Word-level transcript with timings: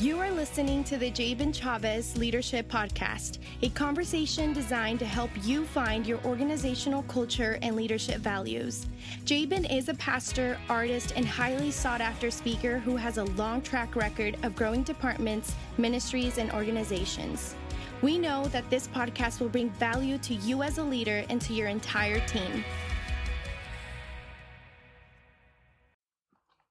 You 0.00 0.20
are 0.20 0.30
listening 0.30 0.84
to 0.84 0.96
the 0.96 1.10
Jabin 1.10 1.52
Chavez 1.52 2.16
Leadership 2.16 2.70
Podcast, 2.70 3.38
a 3.62 3.68
conversation 3.70 4.52
designed 4.52 5.00
to 5.00 5.04
help 5.04 5.28
you 5.42 5.64
find 5.64 6.06
your 6.06 6.20
organizational 6.24 7.02
culture 7.02 7.58
and 7.62 7.74
leadership 7.74 8.18
values. 8.18 8.86
Jabin 9.24 9.64
is 9.64 9.88
a 9.88 9.94
pastor, 9.94 10.56
artist, 10.68 11.14
and 11.16 11.26
highly 11.26 11.72
sought 11.72 12.00
after 12.00 12.30
speaker 12.30 12.78
who 12.78 12.94
has 12.94 13.18
a 13.18 13.24
long 13.24 13.60
track 13.60 13.96
record 13.96 14.36
of 14.44 14.54
growing 14.54 14.84
departments, 14.84 15.52
ministries, 15.78 16.38
and 16.38 16.52
organizations. 16.52 17.56
We 18.00 18.20
know 18.20 18.44
that 18.52 18.70
this 18.70 18.86
podcast 18.86 19.40
will 19.40 19.48
bring 19.48 19.68
value 19.70 20.18
to 20.18 20.34
you 20.34 20.62
as 20.62 20.78
a 20.78 20.84
leader 20.84 21.24
and 21.28 21.40
to 21.40 21.52
your 21.52 21.66
entire 21.66 22.24
team. 22.28 22.64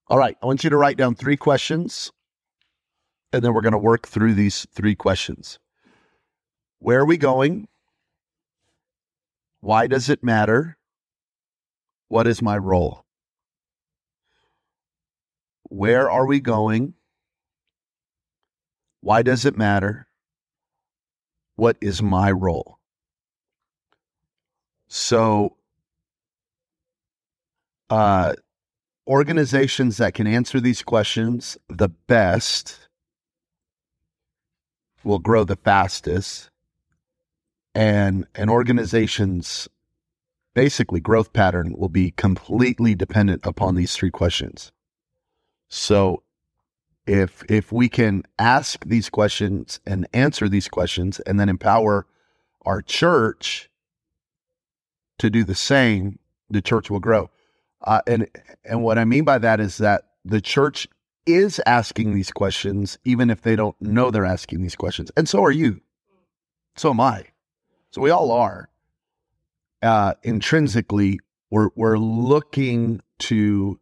All 0.07 0.18
right, 0.18 0.38
I 0.41 0.46
want 0.46 0.64
you 0.64 0.70
to 0.70 0.78
write 0.78 0.96
down 0.96 1.14
three 1.14 1.36
questions 1.36 2.14
and 3.34 3.44
then 3.44 3.54
we're 3.54 3.61
going 3.61 3.74
to 3.74 3.78
work 3.78 4.07
through 4.07 4.33
these 4.33 4.65
three 4.74 4.96
questions. 4.96 5.60
Where 6.79 7.00
are 7.01 7.06
we 7.06 7.18
going? 7.18 7.68
Why 9.61 9.88
does 9.88 10.10
it 10.10 10.24
matter? 10.24 10.78
What 12.07 12.28
is 12.28 12.42
my 12.42 12.57
role? 12.57 13.04
Where 15.64 16.10
are 16.10 16.25
we 16.25 16.39
going? 16.39 16.93
Why 19.01 19.21
does 19.21 19.46
it 19.46 19.57
matter? 19.57 20.07
What 21.56 21.78
is 21.82 22.01
my 22.01 22.32
role? 22.32 22.78
So, 24.87 25.57
uh, 27.89 28.34
organizations 29.06 29.98
that 29.98 30.14
can 30.14 30.28
answer 30.28 30.59
these 30.59 30.84
questions 30.84 31.57
the 31.68 31.89
best 31.89 32.86
will 35.08 35.20
grow 35.20 35.44
the 35.44 35.56
fastest 35.56 36.52
and 37.73 38.26
an 38.36 38.50
organization's 38.50 39.68
basically 40.56 41.00
growth 41.00 41.34
pattern 41.34 41.76
will 41.78 41.90
be 41.90 42.09
completely 42.09 42.95
dependent 42.95 43.46
upon 43.46 43.76
these 43.76 43.96
three 43.96 44.09
questions. 44.09 44.72
So 45.70 46.23
if 47.06 47.44
if 47.50 47.72
we 47.72 47.88
can 47.88 48.23
ask 48.40 48.84
these 48.86 49.09
questions 49.09 49.80
and 49.86 50.08
answer 50.14 50.50
these 50.50 50.68
questions 50.68 51.20
and 51.22 51.40
then 51.40 51.50
empower 51.50 52.08
our 52.66 52.81
church 52.81 53.70
to 55.20 55.30
do 55.30 55.44
the 55.44 55.56
same, 55.56 56.18
the 56.50 56.62
church 56.62 56.90
will 56.90 57.00
grow. 57.00 57.30
Uh, 57.84 58.02
and 58.08 58.28
and 58.66 58.84
what 58.84 58.98
I 58.98 59.06
mean 59.06 59.24
by 59.24 59.38
that 59.38 59.59
is 59.59 59.78
that 59.78 60.06
the 60.26 60.42
church 60.42 60.88
is 61.28 61.61
asking 61.66 62.14
these 62.14 62.31
questions, 62.31 62.97
even 63.06 63.30
if 63.30 63.42
they 63.42 63.56
don't 63.56 63.80
know 63.81 64.09
they're 64.09 64.25
asking 64.25 64.61
these 64.61 64.75
questions. 64.75 65.11
And 65.17 65.28
so 65.28 65.44
are 65.44 65.52
you. 65.52 65.81
So 66.75 66.92
am 66.92 67.00
I. 67.00 67.25
So 67.92 68.02
we 68.02 68.09
all 68.09 68.31
are. 68.31 68.69
Uh, 69.81 70.14
intrinsically, 70.23 71.19
we're, 71.50 71.69
we're 71.75 71.97
looking 71.97 73.02
to 73.19 73.80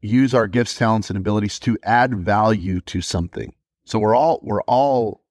use 0.00 0.34
our 0.34 0.46
gifts, 0.46 0.76
talents, 0.76 1.10
and 1.10 1.16
abilities 1.16 1.58
to 1.60 1.76
add 1.82 2.14
value 2.14 2.80
to 2.82 3.00
something. 3.00 3.54
So 3.84 3.98
we're 3.98 4.14
all, 4.14 4.40
we're 4.42 4.62
all 4.62 5.22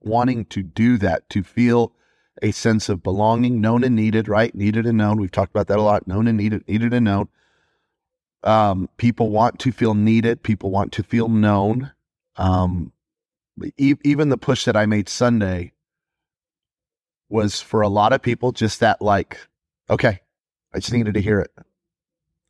wanting 0.00 0.46
to 0.46 0.62
do 0.62 0.96
that, 0.98 1.28
to 1.30 1.42
feel 1.42 1.92
a 2.42 2.52
sense 2.52 2.88
of 2.88 3.02
belonging, 3.02 3.60
known 3.60 3.84
and 3.84 3.94
needed, 3.94 4.28
right? 4.28 4.54
Needed 4.54 4.86
and 4.86 4.98
known. 4.98 5.20
We've 5.20 5.30
talked 5.30 5.50
about 5.50 5.66
that 5.68 5.78
a 5.78 5.82
lot. 5.82 6.08
Known 6.08 6.26
and 6.26 6.38
needed, 6.38 6.66
needed 6.66 6.94
and 6.94 7.04
known. 7.04 7.28
Um, 8.42 8.88
people 8.96 9.30
want 9.30 9.58
to 9.60 9.72
feel 9.72 9.94
needed. 9.94 10.42
People 10.42 10.70
want 10.70 10.92
to 10.92 11.02
feel 11.02 11.28
known. 11.28 11.92
Um, 12.36 12.92
e- 13.76 13.96
even 14.02 14.28
the 14.30 14.38
push 14.38 14.64
that 14.64 14.76
I 14.76 14.86
made 14.86 15.08
Sunday 15.08 15.72
was 17.28 17.60
for 17.60 17.82
a 17.82 17.88
lot 17.88 18.12
of 18.12 18.22
people 18.22 18.52
just 18.52 18.80
that, 18.80 19.00
like, 19.02 19.38
okay, 19.88 20.20
I 20.74 20.78
just 20.78 20.92
needed 20.92 21.14
to 21.14 21.20
hear 21.20 21.40
it. 21.40 21.52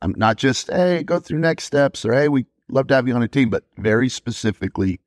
I'm 0.01 0.13
not 0.17 0.37
just, 0.37 0.71
hey, 0.71 1.03
go 1.03 1.19
through 1.19 1.39
next 1.39 1.65
steps 1.65 2.05
or 2.05 2.13
hey, 2.13 2.27
we 2.27 2.45
love 2.69 2.87
to 2.87 2.95
have 2.95 3.07
you 3.07 3.13
on 3.13 3.21
a 3.21 3.27
team, 3.27 3.49
but 3.49 3.63
very 3.77 4.09
specifically, 4.09 4.99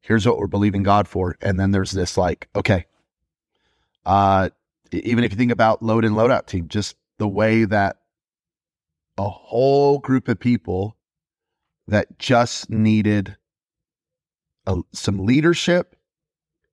here's 0.00 0.26
what 0.26 0.38
we're 0.38 0.46
believing 0.46 0.82
God 0.82 1.08
for. 1.08 1.36
And 1.40 1.58
then 1.58 1.70
there's 1.70 1.92
this, 1.92 2.18
like, 2.18 2.48
okay, 2.54 2.86
uh, 4.04 4.50
even 4.92 5.24
if 5.24 5.30
you 5.30 5.38
think 5.38 5.52
about 5.52 5.82
load 5.82 6.04
and 6.04 6.14
load 6.14 6.30
loadout 6.30 6.46
team, 6.46 6.68
just 6.68 6.96
the 7.18 7.28
way 7.28 7.64
that 7.64 7.98
a 9.18 9.28
whole 9.28 9.98
group 9.98 10.28
of 10.28 10.40
people 10.40 10.96
that 11.86 12.18
just 12.18 12.70
needed 12.70 13.36
a, 14.66 14.80
some 14.92 15.24
leadership 15.24 15.96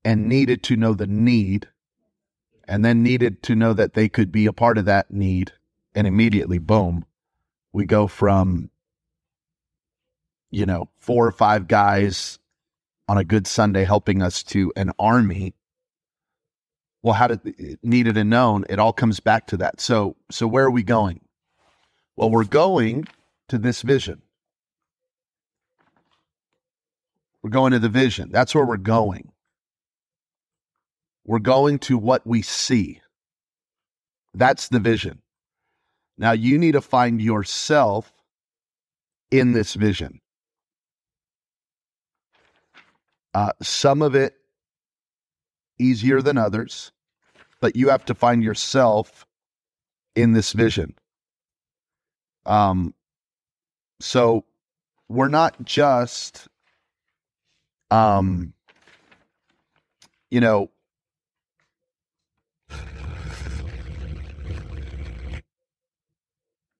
and 0.06 0.28
needed 0.28 0.64
to 0.64 0.76
know 0.76 0.94
the 0.94 1.08
need 1.08 1.68
and 2.68 2.86
then 2.86 3.04
needed 3.04 3.42
to 3.44 3.56
know 3.56 3.74
that 3.74 3.94
they 3.94 4.08
could 4.08 4.32
be 4.32 4.46
a 4.46 4.54
part 4.54 4.78
of 4.78 4.86
that 4.86 5.12
need. 5.12 5.52
And 5.96 6.06
immediately 6.06 6.60
boom 6.60 7.06
we 7.74 7.86
go 7.86 8.08
from 8.08 8.70
you 10.52 10.66
know 10.66 10.90
four 10.98 11.28
or 11.28 11.32
five 11.32 11.68
guys 11.68 12.40
on 13.08 13.18
a 13.18 13.24
good 13.24 13.48
sunday 13.48 13.84
helping 13.84 14.22
us 14.22 14.44
to 14.44 14.72
an 14.76 14.92
army. 15.00 15.56
Well 17.02 17.14
how 17.14 17.28
did 17.28 17.42
it 17.46 17.80
needed 17.84 18.18
and 18.18 18.30
known. 18.30 18.66
It 18.70 18.80
all 18.80 18.94
comes 18.94 19.20
back 19.20 19.48
to 19.48 19.58
that. 19.58 19.82
So 19.82 20.16
so 20.30 20.48
where 20.48 20.66
are 20.66 20.72
we 20.72 20.84
going 20.84 21.22
well, 22.20 22.30
we're 22.30 22.44
going 22.44 23.08
to 23.48 23.58
this 23.58 23.82
vision. 23.82 24.22
We're 27.42 27.50
going 27.50 27.72
to 27.72 27.80
the 27.80 27.88
vision. 27.88 28.28
That's 28.30 28.54
where 28.54 28.66
we're 28.66 28.76
going. 28.76 29.32
We're 31.26 31.40
going 31.40 31.80
to 31.80 31.98
what 31.98 32.28
we 32.28 32.42
see. 32.42 33.00
That's 34.34 34.68
the 34.68 34.82
vision. 34.82 35.22
Now, 36.18 36.34
you 36.34 36.58
need 36.58 36.74
to 36.74 36.82
find 36.82 37.22
yourself 37.22 38.12
in 39.32 39.54
this 39.54 39.76
vision. 39.76 40.20
Uh, 43.34 43.54
some 43.62 44.02
of 44.02 44.14
it 44.14 44.34
easier 45.80 46.22
than 46.22 46.38
others, 46.38 46.92
but 47.62 47.78
you 47.78 47.88
have 47.88 48.04
to 48.06 48.14
find 48.14 48.44
yourself 48.44 49.26
in 50.18 50.34
this 50.34 50.52
vision. 50.52 50.96
Um, 52.46 52.94
so 54.00 54.46
we're 55.08 55.28
not 55.28 55.64
just, 55.64 56.48
um, 57.92 58.54
you 60.30 60.40
know, 60.40 60.70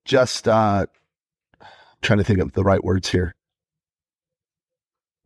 just 0.04 0.48
uh, 0.48 0.86
trying 2.02 2.18
to 2.18 2.24
think 2.24 2.40
of 2.40 2.52
the 2.52 2.64
right 2.64 2.82
words 2.82 3.08
here. 3.08 3.34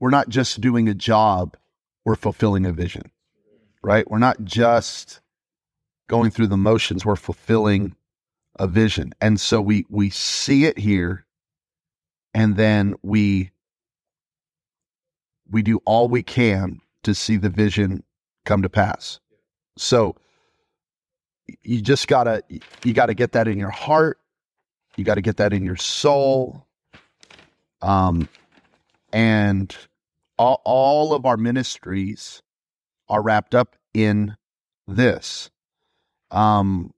We're 0.00 0.10
not 0.10 0.28
just 0.28 0.60
doing 0.60 0.88
a 0.88 0.94
job, 0.94 1.56
we're 2.04 2.16
fulfilling 2.16 2.66
a 2.66 2.72
vision, 2.72 3.10
right? 3.82 4.08
We're 4.10 4.18
not 4.18 4.44
just 4.44 5.20
going 6.08 6.30
through 6.30 6.48
the 6.48 6.58
motions, 6.58 7.06
we're 7.06 7.16
fulfilling 7.16 7.96
a 8.56 8.66
vision. 8.66 9.12
And 9.20 9.40
so 9.40 9.60
we 9.60 9.86
we 9.88 10.10
see 10.10 10.64
it 10.64 10.78
here 10.78 11.24
and 12.34 12.56
then 12.56 12.94
we 13.02 13.50
we 15.50 15.62
do 15.62 15.80
all 15.84 16.08
we 16.08 16.22
can 16.22 16.80
to 17.04 17.14
see 17.14 17.36
the 17.36 17.50
vision 17.50 18.02
come 18.44 18.62
to 18.62 18.68
pass. 18.68 19.20
So 19.76 20.16
you 21.62 21.82
just 21.82 22.08
got 22.08 22.24
to 22.24 22.42
you 22.84 22.94
got 22.94 23.06
to 23.06 23.14
get 23.14 23.32
that 23.32 23.48
in 23.48 23.58
your 23.58 23.70
heart. 23.70 24.18
You 24.96 25.04
got 25.04 25.16
to 25.16 25.22
get 25.22 25.38
that 25.38 25.52
in 25.52 25.64
your 25.64 25.76
soul. 25.76 26.66
Um 27.82 28.28
and 29.12 29.76
all, 30.38 30.60
all 30.64 31.14
of 31.14 31.26
our 31.26 31.36
ministries 31.36 32.42
are 33.08 33.22
wrapped 33.22 33.54
up 33.54 33.76
in 33.92 34.36
this. 34.88 35.50
Um 36.30 36.93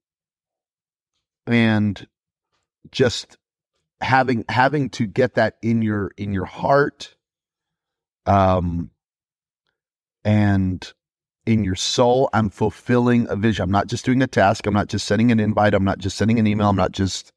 and 1.47 2.07
just 2.91 3.37
having 4.01 4.45
having 4.49 4.91
to 4.91 5.07
get 5.07 5.35
that 5.35 5.57
in 5.63 5.83
your 5.83 6.13
in 6.17 6.33
your 6.33 6.45
heart 6.45 7.17
um 8.27 8.91
and 10.25 10.93
in 11.47 11.65
your 11.65 11.75
soul 11.75 12.29
i'm 12.33 12.51
fulfilling 12.51 13.27
a 13.31 13.37
vision. 13.37 13.63
I'm 13.65 13.71
not 13.71 13.87
just 13.87 14.05
doing 14.05 14.23
a 14.23 14.27
task. 14.27 14.67
I'm 14.67 14.75
not 14.75 14.89
just 14.89 15.07
sending 15.07 15.33
an 15.33 15.41
invite. 15.41 15.75
I'm 15.75 15.85
not 15.85 15.99
just 15.99 16.17
sending 16.17 16.39
an 16.39 16.47
email. 16.47 16.69
I'm 16.69 16.77
not 16.77 16.93
just 16.93 17.33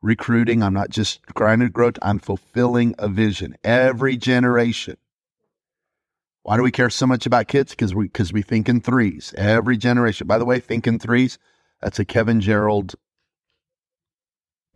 recruiting. 0.00 0.62
I'm 0.62 0.74
not 0.74 0.90
just 0.90 1.24
grinding 1.34 1.70
growth. 1.70 1.98
I'm 2.02 2.20
fulfilling 2.20 2.94
a 2.98 3.08
vision. 3.08 3.56
Every 3.64 4.16
generation. 4.16 4.96
Why 6.42 6.56
do 6.56 6.62
we 6.62 6.70
care 6.70 6.88
so 6.88 7.06
much 7.06 7.26
about 7.26 7.48
kids? 7.48 7.72
Because 7.72 7.94
we 7.94 8.04
because 8.04 8.32
we 8.32 8.42
think 8.42 8.68
in 8.68 8.80
threes. 8.80 9.34
Every 9.36 9.76
generation. 9.76 10.26
By 10.26 10.38
the 10.38 10.44
way 10.46 10.60
think 10.60 10.86
in 10.86 10.98
threes 10.98 11.38
that's 11.80 11.98
a 11.98 12.04
kevin 12.04 12.40
gerald 12.40 12.94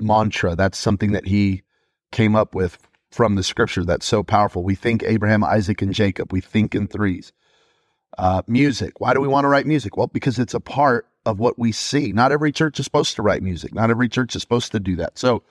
mantra. 0.03 0.55
That's 0.57 0.79
something 0.79 1.13
that 1.13 1.27
he 1.27 1.63
came 2.11 2.37
up 2.37 2.55
with 2.55 2.79
from 3.11 3.35
the 3.35 3.43
scripture 3.43 3.85
that's 3.85 4.07
so 4.07 4.23
powerful. 4.23 4.63
We 4.63 4.75
think 4.75 5.03
Abraham, 5.03 5.45
Isaac, 5.45 5.83
and 5.83 5.93
Jacob. 5.93 6.33
We 6.33 6.41
think 6.41 6.75
in 6.75 6.89
threes. 6.89 7.33
Uh, 8.19 8.43
music. 8.47 9.01
Why 9.01 9.15
do 9.15 9.21
we 9.21 9.29
want 9.29 9.45
to 9.45 9.49
write 9.49 9.67
music? 9.67 9.97
Well, 9.97 10.07
because 10.07 10.39
it's 10.39 10.55
a 10.55 10.61
part 10.61 11.07
of 11.25 11.39
what 11.39 11.59
we 11.59 11.73
see. 11.73 12.13
Not 12.13 12.33
every 12.33 12.53
church 12.53 12.79
is 12.79 12.85
supposed 12.85 13.17
to 13.17 13.23
write 13.23 13.43
music. 13.43 13.75
Not 13.75 13.91
every 13.91 14.09
church 14.09 14.37
is 14.37 14.43
supposed 14.43 14.73
to 14.73 14.81
do 14.81 14.97
that. 14.97 15.19
So, 15.19 15.43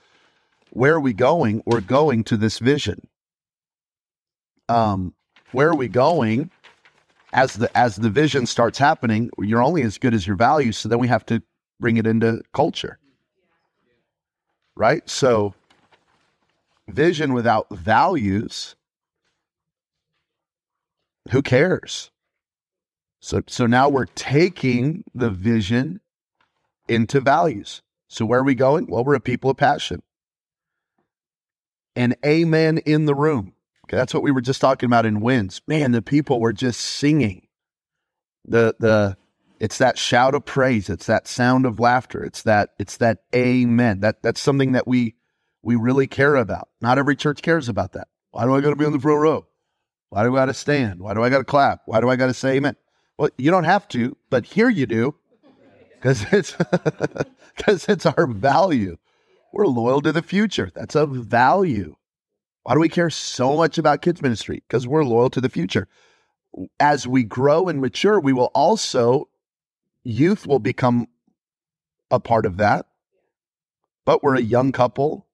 where 0.70 0.94
are 0.94 1.00
we 1.00 1.12
going? 1.12 1.62
We're 1.66 1.80
going 1.80 2.24
to 2.24 2.36
this 2.36 2.58
vision. 2.58 3.08
Um, 4.68 5.14
where 5.52 5.68
are 5.68 5.76
we 5.76 5.88
going? 5.88 6.50
As 7.32 7.54
the 7.54 7.76
as 7.76 7.96
the 7.96 8.10
vision 8.10 8.46
starts 8.46 8.78
happening, 8.78 9.30
you're 9.38 9.62
only 9.62 9.82
as 9.82 9.98
good 9.98 10.14
as 10.14 10.26
your 10.26 10.36
values. 10.36 10.76
So 10.76 10.88
then 10.88 10.98
we 10.98 11.08
have 11.08 11.24
to 11.26 11.42
bring 11.80 11.96
it 11.96 12.06
into 12.06 12.42
culture, 12.54 12.98
right? 14.76 15.02
Mm-hmm. 15.02 15.08
So, 15.08 15.54
vision 16.88 17.32
without 17.32 17.68
values, 17.70 18.76
who 21.30 21.42
cares? 21.42 22.10
So, 23.20 23.42
so 23.46 23.66
now 23.66 23.88
we're 23.88 24.06
taking 24.06 25.04
the 25.14 25.30
vision 25.30 26.00
into 26.88 27.20
values. 27.20 27.82
So 28.08 28.26
where 28.26 28.40
are 28.40 28.44
we 28.44 28.54
going? 28.54 28.86
Well, 28.88 29.04
we're 29.04 29.14
a 29.14 29.20
people 29.20 29.50
of 29.50 29.56
passion. 29.56 30.02
And 31.94 32.16
amen 32.24 32.78
in 32.78 33.06
the 33.06 33.14
room. 33.14 33.54
Okay, 33.86 33.96
that's 33.96 34.14
what 34.14 34.22
we 34.22 34.30
were 34.30 34.40
just 34.40 34.60
talking 34.60 34.86
about 34.86 35.06
in 35.06 35.20
wins. 35.20 35.60
Man, 35.66 35.92
the 35.92 36.02
people 36.02 36.40
were 36.40 36.52
just 36.52 36.80
singing. 36.80 37.46
The 38.44 38.74
the 38.78 39.16
it's 39.62 39.78
that 39.78 39.96
shout 39.96 40.34
of 40.34 40.44
praise, 40.44 40.90
it's 40.90 41.06
that 41.06 41.28
sound 41.28 41.66
of 41.66 41.78
laughter, 41.78 42.24
it's 42.24 42.42
that 42.42 42.70
it's 42.80 42.96
that 42.96 43.18
amen. 43.32 44.00
That 44.00 44.20
that's 44.20 44.40
something 44.40 44.72
that 44.72 44.88
we 44.88 45.14
we 45.62 45.76
really 45.76 46.08
care 46.08 46.34
about. 46.34 46.68
Not 46.80 46.98
every 46.98 47.14
church 47.14 47.42
cares 47.42 47.68
about 47.68 47.92
that. 47.92 48.08
Why 48.32 48.44
do 48.44 48.56
I 48.56 48.60
got 48.60 48.70
to 48.70 48.76
be 48.76 48.84
on 48.84 48.92
the 48.92 48.98
front 48.98 49.20
row? 49.20 49.46
Why 50.08 50.24
do 50.24 50.34
I 50.34 50.40
got 50.40 50.46
to 50.46 50.54
stand? 50.54 51.00
Why 51.00 51.14
do 51.14 51.22
I 51.22 51.30
got 51.30 51.38
to 51.38 51.44
clap? 51.44 51.82
Why 51.86 52.00
do 52.00 52.10
I 52.10 52.16
got 52.16 52.26
to 52.26 52.34
say 52.34 52.56
amen? 52.56 52.74
Well, 53.16 53.30
you 53.38 53.52
don't 53.52 53.62
have 53.62 53.86
to, 53.88 54.16
but 54.30 54.44
here 54.44 54.68
you 54.68 54.84
do 54.84 55.14
because 55.94 56.26
it's 56.32 56.56
because 57.56 57.84
it's 57.88 58.04
our 58.04 58.26
value. 58.26 58.96
We're 59.52 59.68
loyal 59.68 60.02
to 60.02 60.10
the 60.10 60.22
future. 60.22 60.72
That's 60.74 60.96
a 60.96 61.06
value. 61.06 61.94
Why 62.64 62.74
do 62.74 62.80
we 62.80 62.88
care 62.88 63.10
so 63.10 63.56
much 63.56 63.78
about 63.78 64.02
kids 64.02 64.22
ministry? 64.22 64.64
Because 64.66 64.88
we're 64.88 65.04
loyal 65.04 65.30
to 65.30 65.40
the 65.40 65.48
future. 65.48 65.86
As 66.80 67.06
we 67.06 67.22
grow 67.22 67.68
and 67.68 67.80
mature, 67.80 68.18
we 68.18 68.32
will 68.32 68.50
also 68.54 69.28
youth 70.04 70.46
will 70.46 70.58
become 70.58 71.08
a 72.10 72.20
part 72.20 72.46
of 72.46 72.58
that. 72.58 72.86
But 74.04 74.22
we're 74.22 74.36
a 74.36 74.42
young 74.42 74.72
couple 74.72 75.26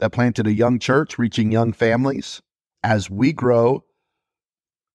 that 0.00 0.12
planted 0.12 0.46
a 0.46 0.52
young 0.52 0.78
church, 0.78 1.18
reaching 1.18 1.52
young 1.52 1.72
families. 1.72 2.42
As 2.82 3.08
we 3.08 3.32
grow, 3.32 3.84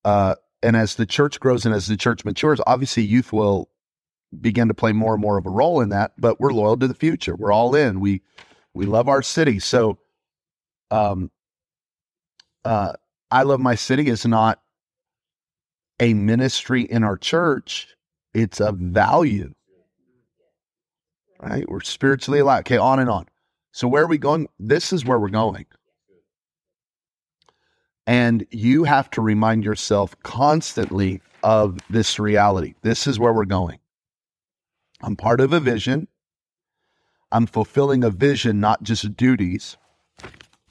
uh, 0.04 0.36
and 0.62 0.76
as 0.76 0.96
the 0.96 1.06
church 1.06 1.40
grows 1.40 1.66
and 1.66 1.74
as 1.74 1.88
the 1.88 1.96
church 1.96 2.26
matures, 2.26 2.60
obviously 2.66 3.04
youth 3.04 3.32
will 3.32 3.70
begin 4.42 4.68
to 4.68 4.74
play 4.74 4.92
more 4.92 5.14
and 5.14 5.22
more 5.22 5.38
of 5.38 5.46
a 5.46 5.50
role 5.50 5.80
in 5.80 5.90
that. 5.90 6.12
But 6.18 6.40
we're 6.40 6.52
loyal 6.52 6.78
to 6.78 6.88
the 6.88 6.94
future. 6.94 7.36
We're 7.36 7.54
all 7.54 7.76
in. 7.76 8.00
We 8.00 8.22
we 8.74 8.86
love 8.86 9.08
our 9.08 9.22
city. 9.22 9.60
So, 9.60 10.00
um, 10.92 11.32
uh, 12.66 12.94
I 13.32 13.44
love 13.44 13.60
my 13.60 13.76
city 13.76 14.08
is 14.08 14.26
not 14.26 14.60
a 16.00 16.14
ministry 16.14 16.84
in 16.84 17.04
our 17.04 17.18
church. 17.18 17.96
It's 18.38 18.60
a 18.60 18.72
value, 18.72 19.56
right? 21.40 21.68
We're 21.68 21.82
spiritually 21.82 22.40
alive. 22.42 22.60
Okay, 22.60 22.78
on 22.78 23.00
and 23.00 23.10
on. 23.10 23.26
So 23.72 23.88
where 23.88 24.04
are 24.04 24.08
we 24.08 24.20
going? 24.20 24.48
This 24.60 24.94
is 24.94 25.04
where 25.04 25.20
we're 25.20 25.30
going. 25.30 25.66
And 28.06 28.46
you 28.52 28.84
have 28.84 29.10
to 29.12 29.22
remind 29.22 29.66
yourself 29.66 30.16
constantly 30.22 31.20
of 31.42 31.80
this 31.90 32.20
reality. 32.20 32.76
This 32.84 33.08
is 33.08 33.18
where 33.18 33.34
we're 33.34 33.46
going. 33.46 33.80
I'm 35.02 35.16
part 35.16 35.42
of 35.42 35.52
a 35.52 35.60
vision. 35.60 36.08
I'm 37.32 37.48
fulfilling 37.48 38.04
a 38.04 38.12
vision, 38.12 38.60
not 38.60 38.84
just 38.84 39.18
duties. 39.18 39.78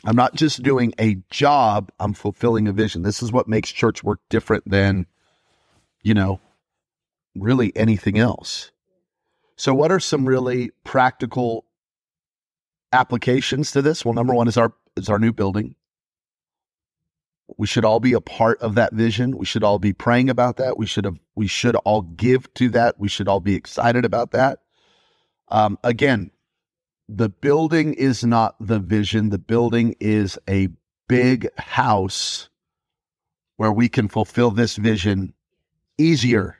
I'm 0.05 0.15
not 0.15 0.37
just 0.37 0.63
doing 0.63 0.95
a 1.01 1.17
job, 1.31 1.91
I'm 1.99 2.15
fulfilling 2.15 2.69
a 2.69 2.73
vision. 2.73 3.03
This 3.03 3.25
is 3.25 3.33
what 3.33 3.49
makes 3.49 3.73
church 3.73 4.05
work 4.05 4.21
different 4.31 4.71
than, 4.71 5.07
you 6.03 6.15
know, 6.15 6.39
really 7.39 7.75
anything 7.77 8.19
else. 8.19 8.71
So, 9.57 9.75
what 9.75 9.91
are 9.91 10.01
some 10.01 10.27
really 10.27 10.71
practical 10.85 11.65
applications 12.93 13.71
to 13.73 13.83
this? 13.83 14.05
Well, 14.05 14.15
number 14.15 14.35
one 14.35 14.49
is 14.49 14.57
our 14.57 14.73
is 14.97 15.09
our 15.09 15.19
new 15.19 15.33
building. 15.33 15.75
We 17.57 17.67
should 17.67 17.85
all 17.85 18.01
be 18.01 18.13
a 18.13 18.21
part 18.21 18.61
of 18.61 18.75
that 18.75 18.93
vision. 18.93 19.37
We 19.37 19.47
should 19.47 19.63
all 19.63 19.79
be 19.79 19.93
praying 19.93 20.31
about 20.31 20.57
that. 20.57 20.77
We 20.77 20.87
should 20.87 21.05
have, 21.05 21.19
we 21.37 21.47
should 21.47 21.77
all 21.77 22.03
give 22.03 22.53
to 22.55 22.69
that. 22.71 22.99
We 22.99 23.09
should 23.09 23.29
all 23.29 23.41
be 23.41 23.55
excited 23.55 24.05
about 24.05 24.33
that. 24.33 24.61
Um, 25.49 25.79
again, 25.85 26.33
the 27.09 27.29
building 27.29 27.95
is 27.95 28.25
not 28.25 28.57
the 28.61 28.81
vision. 28.81 29.31
The 29.31 29.39
building 29.39 29.95
is 30.01 30.39
a 30.49 30.69
big 31.09 31.49
house 31.57 32.49
where 33.57 33.73
we 33.73 33.89
can 33.89 34.09
fulfill 34.09 34.51
this 34.51 34.77
vision 34.77 35.33
easier. 35.99 36.59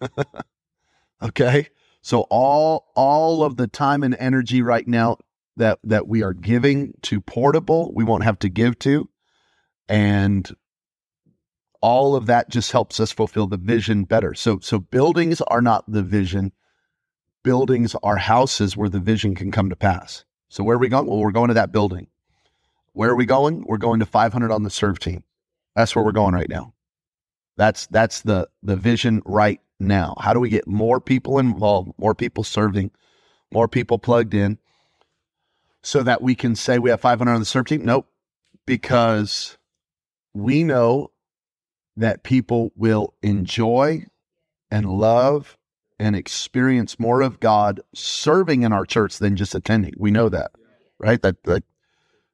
okay? 1.22 1.68
So 2.02 2.22
all 2.30 2.90
all 2.94 3.42
of 3.42 3.56
the 3.56 3.66
time 3.66 4.02
and 4.02 4.16
energy 4.18 4.62
right 4.62 4.86
now 4.86 5.18
that 5.56 5.78
that 5.84 6.08
we 6.08 6.22
are 6.22 6.32
giving 6.32 6.94
to 7.02 7.20
portable, 7.20 7.92
we 7.94 8.04
won't 8.04 8.24
have 8.24 8.38
to 8.40 8.48
give 8.48 8.78
to 8.80 9.08
and 9.90 10.48
all 11.82 12.14
of 12.14 12.26
that 12.26 12.48
just 12.48 12.72
helps 12.72 13.00
us 13.00 13.10
fulfill 13.10 13.46
the 13.46 13.56
vision 13.56 14.04
better. 14.04 14.34
So 14.34 14.58
so 14.60 14.78
buildings 14.78 15.40
are 15.42 15.60
not 15.60 15.90
the 15.90 16.02
vision. 16.02 16.52
Buildings 17.42 17.96
are 18.02 18.16
houses 18.16 18.76
where 18.76 18.88
the 18.88 19.00
vision 19.00 19.34
can 19.34 19.50
come 19.50 19.70
to 19.70 19.76
pass. 19.76 20.24
So 20.48 20.62
where 20.62 20.76
are 20.76 20.80
we 20.80 20.88
going? 20.88 21.06
Well, 21.06 21.18
we're 21.18 21.32
going 21.32 21.48
to 21.48 21.54
that 21.54 21.72
building. 21.72 22.06
Where 22.92 23.10
are 23.10 23.16
we 23.16 23.26
going? 23.26 23.64
We're 23.66 23.78
going 23.78 24.00
to 24.00 24.06
500 24.06 24.52
on 24.52 24.62
the 24.62 24.70
serve 24.70 24.98
team. 24.98 25.24
That's 25.74 25.94
where 25.96 26.04
we're 26.04 26.12
going 26.12 26.34
right 26.34 26.48
now. 26.48 26.74
That's 27.56 27.86
that's 27.88 28.22
the 28.22 28.48
the 28.62 28.76
vision 28.76 29.22
right 29.24 29.60
now. 29.80 30.14
How 30.20 30.32
do 30.32 30.40
we 30.40 30.48
get 30.48 30.66
more 30.66 31.00
people 31.00 31.38
involved, 31.38 31.92
more 31.98 32.14
people 32.14 32.44
serving, 32.44 32.90
more 33.52 33.68
people 33.68 33.98
plugged 33.98 34.34
in 34.34 34.58
so 35.82 36.02
that 36.02 36.22
we 36.22 36.34
can 36.34 36.54
say 36.54 36.78
we 36.78 36.90
have 36.90 37.00
500 37.00 37.32
on 37.32 37.40
the 37.40 37.46
serve 37.46 37.66
team? 37.66 37.84
Nope. 37.84 38.06
Because 38.66 39.58
we 40.34 40.62
know 40.62 41.10
that 41.96 42.22
people 42.22 42.72
will 42.76 43.14
enjoy 43.22 44.04
and 44.70 44.86
love 44.86 45.56
and 45.98 46.16
experience 46.16 46.98
more 46.98 47.20
of 47.20 47.40
God 47.40 47.80
serving 47.94 48.62
in 48.62 48.72
our 48.72 48.86
church 48.86 49.18
than 49.18 49.36
just 49.36 49.54
attending. 49.54 49.92
We 49.98 50.10
know 50.10 50.28
that, 50.28 50.52
right? 50.98 51.20
That 51.20 51.42
that 51.44 51.64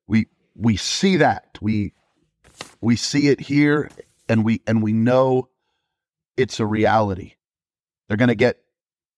we 0.06 0.26
we 0.54 0.76
see 0.76 1.16
that. 1.16 1.58
We 1.60 1.94
we 2.80 2.96
see 2.96 3.28
it 3.28 3.40
here 3.40 3.90
and 4.28 4.44
we 4.44 4.62
and 4.66 4.82
we 4.82 4.92
know 4.92 5.48
it's 6.36 6.60
a 6.60 6.66
reality. 6.66 7.35
They're 8.08 8.16
going 8.16 8.28
to 8.28 8.34
get 8.34 8.58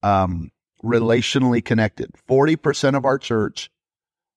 um 0.02 0.50
relationally 0.82 1.64
connected. 1.64 2.10
40% 2.28 2.96
of 2.96 3.04
our 3.04 3.18
church 3.18 3.70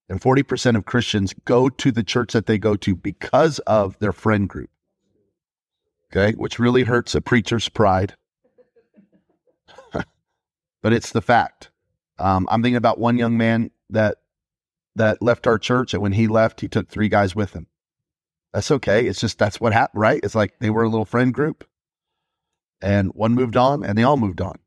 and 0.08 0.20
40% 0.20 0.76
of 0.76 0.84
Christians 0.84 1.34
go 1.44 1.68
to 1.68 1.92
the 1.92 2.02
church 2.02 2.32
that 2.32 2.46
they 2.46 2.58
go 2.58 2.76
to 2.76 2.96
because 2.96 3.58
of 3.60 3.98
their 3.98 4.12
friend 4.12 4.48
group. 4.48 4.70
Okay, 6.10 6.36
which 6.36 6.58
really 6.58 6.82
hurts 6.82 7.14
a 7.14 7.22
preacher's 7.22 7.68
pride. 7.68 8.14
but 9.92 10.92
it's 10.92 11.12
the 11.12 11.22
fact. 11.22 11.70
Um, 12.18 12.46
I'm 12.50 12.62
thinking 12.62 12.76
about 12.76 12.98
one 12.98 13.16
young 13.16 13.38
man 13.38 13.70
that 13.88 14.18
that 14.94 15.22
left 15.22 15.46
our 15.46 15.58
church, 15.58 15.94
and 15.94 16.02
when 16.02 16.12
he 16.12 16.28
left, 16.28 16.60
he 16.60 16.68
took 16.68 16.90
three 16.90 17.08
guys 17.08 17.34
with 17.34 17.54
him. 17.54 17.66
That's 18.52 18.70
okay. 18.70 19.06
It's 19.06 19.20
just 19.20 19.38
that's 19.38 19.58
what 19.58 19.72
happened, 19.72 20.02
right? 20.02 20.20
It's 20.22 20.34
like 20.34 20.58
they 20.58 20.68
were 20.68 20.82
a 20.82 20.88
little 20.88 21.06
friend 21.06 21.32
group, 21.32 21.66
and 22.82 23.12
one 23.14 23.34
moved 23.34 23.56
on, 23.56 23.84
and 23.84 23.96
they 23.96 24.02
all 24.02 24.16
moved 24.16 24.40
on. 24.40 24.58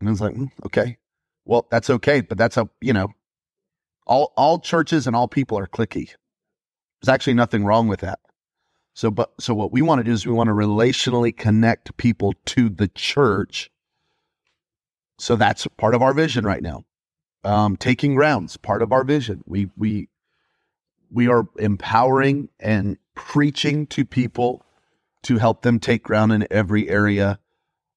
And 0.00 0.08
I 0.08 0.12
was 0.12 0.20
like, 0.20 0.34
mm, 0.34 0.50
okay, 0.66 0.98
well, 1.44 1.66
that's 1.70 1.90
okay, 1.90 2.20
but 2.20 2.36
that's 2.36 2.56
a 2.56 2.68
you 2.80 2.92
know 2.92 3.08
all 4.06 4.32
all 4.36 4.58
churches 4.58 5.06
and 5.06 5.14
all 5.14 5.28
people 5.28 5.58
are 5.58 5.66
clicky. 5.66 6.10
There's 7.00 7.08
actually 7.08 7.34
nothing 7.34 7.64
wrong 7.64 7.88
with 7.88 8.00
that. 8.00 8.18
So 8.94 9.10
but 9.10 9.32
so 9.38 9.54
what 9.54 9.72
we 9.72 9.82
want 9.82 10.00
to 10.00 10.04
do 10.04 10.12
is 10.12 10.26
we 10.26 10.32
want 10.32 10.48
to 10.48 10.54
relationally 10.54 11.34
connect 11.34 11.96
people 11.96 12.34
to 12.46 12.68
the 12.68 12.88
church. 12.88 13.70
So 15.18 15.36
that's 15.36 15.66
part 15.76 15.94
of 15.94 16.02
our 16.02 16.12
vision 16.12 16.44
right 16.44 16.62
now. 16.62 16.84
Um, 17.44 17.76
taking 17.76 18.14
grounds, 18.14 18.56
part 18.56 18.82
of 18.82 18.92
our 18.92 19.04
vision. 19.04 19.42
We 19.46 19.70
we 19.76 20.08
we 21.10 21.28
are 21.28 21.46
empowering 21.58 22.48
and 22.58 22.98
preaching 23.14 23.86
to 23.88 24.04
people 24.04 24.62
to 25.22 25.38
help 25.38 25.62
them 25.62 25.78
take 25.78 26.02
ground 26.02 26.32
in 26.32 26.46
every 26.50 26.88
area 26.88 27.38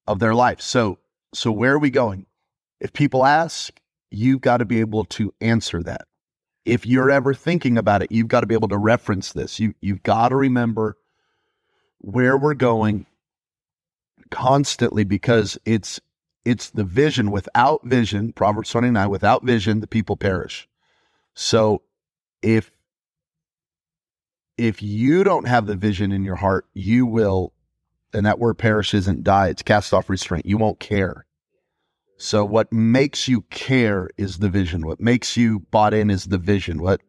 of 0.07 0.19
their 0.19 0.36
life. 0.36 0.62
So 0.62 1.00
so 1.33 1.51
where 1.51 1.74
are 1.74 1.79
we 1.79 1.91
going? 1.91 2.27
If 2.79 2.93
people 2.93 3.25
ask, 3.25 3.79
you've 4.12 4.41
got 4.41 4.57
to 4.57 4.65
be 4.65 4.79
able 4.81 5.05
to 5.05 5.33
answer 5.41 5.83
that. 5.83 6.07
if 6.65 6.86
you're 6.86 7.12
ever 7.12 7.33
thinking 7.33 7.77
about 7.77 8.01
it, 8.03 8.12
you've 8.12 8.27
got 8.29 8.41
to 8.41 8.48
be 8.48 8.55
able 8.55 8.69
to 8.69 8.77
reference 8.77 9.33
this. 9.33 9.60
You 9.60 9.75
you've 9.81 10.03
got 10.03 10.29
to 10.29 10.36
remember 10.36 10.98
where 12.00 12.38
we're 12.38 12.53
going 12.55 13.05
constantly 14.31 15.03
because 15.03 15.57
it's 15.65 16.00
it's 16.45 16.69
the 16.72 16.83
vision. 16.86 17.31
Without 17.31 17.86
vision, 17.86 18.33
Proverbs 18.33 18.69
29, 18.72 19.10
without 19.10 19.43
vision, 19.43 19.79
the 19.81 19.88
people 19.88 20.17
perish. 20.17 20.67
So 21.36 21.83
if 22.41 22.72
if 24.57 24.83
you 24.83 25.24
don't 25.24 25.48
have 25.48 25.67
the 25.67 25.75
vision 25.75 26.12
in 26.12 26.24
your 26.24 26.36
heart, 26.38 26.67
you 26.74 27.05
will, 27.05 27.53
and 28.13 28.25
that 28.25 28.39
word 28.39 28.55
perish 28.55 28.93
isn't 28.93 29.24
die, 29.24 29.48
it's 29.48 29.62
cast 29.62 29.93
off 29.93 30.10
restraint. 30.10 30.46
You 30.46 30.58
won't 30.58 30.79
care. 30.79 31.25
So 32.17 32.46
what 32.46 32.72
makes 32.72 33.27
you 33.27 33.41
care 33.50 34.10
is 34.17 34.38
the 34.38 34.50
vision. 34.50 34.86
What 34.86 35.00
makes 35.00 35.36
you 35.36 35.60
bought 35.72 35.93
in 35.93 36.10
is 36.10 36.25
the 36.25 36.38
vision. 36.38 36.82
What 36.82 37.01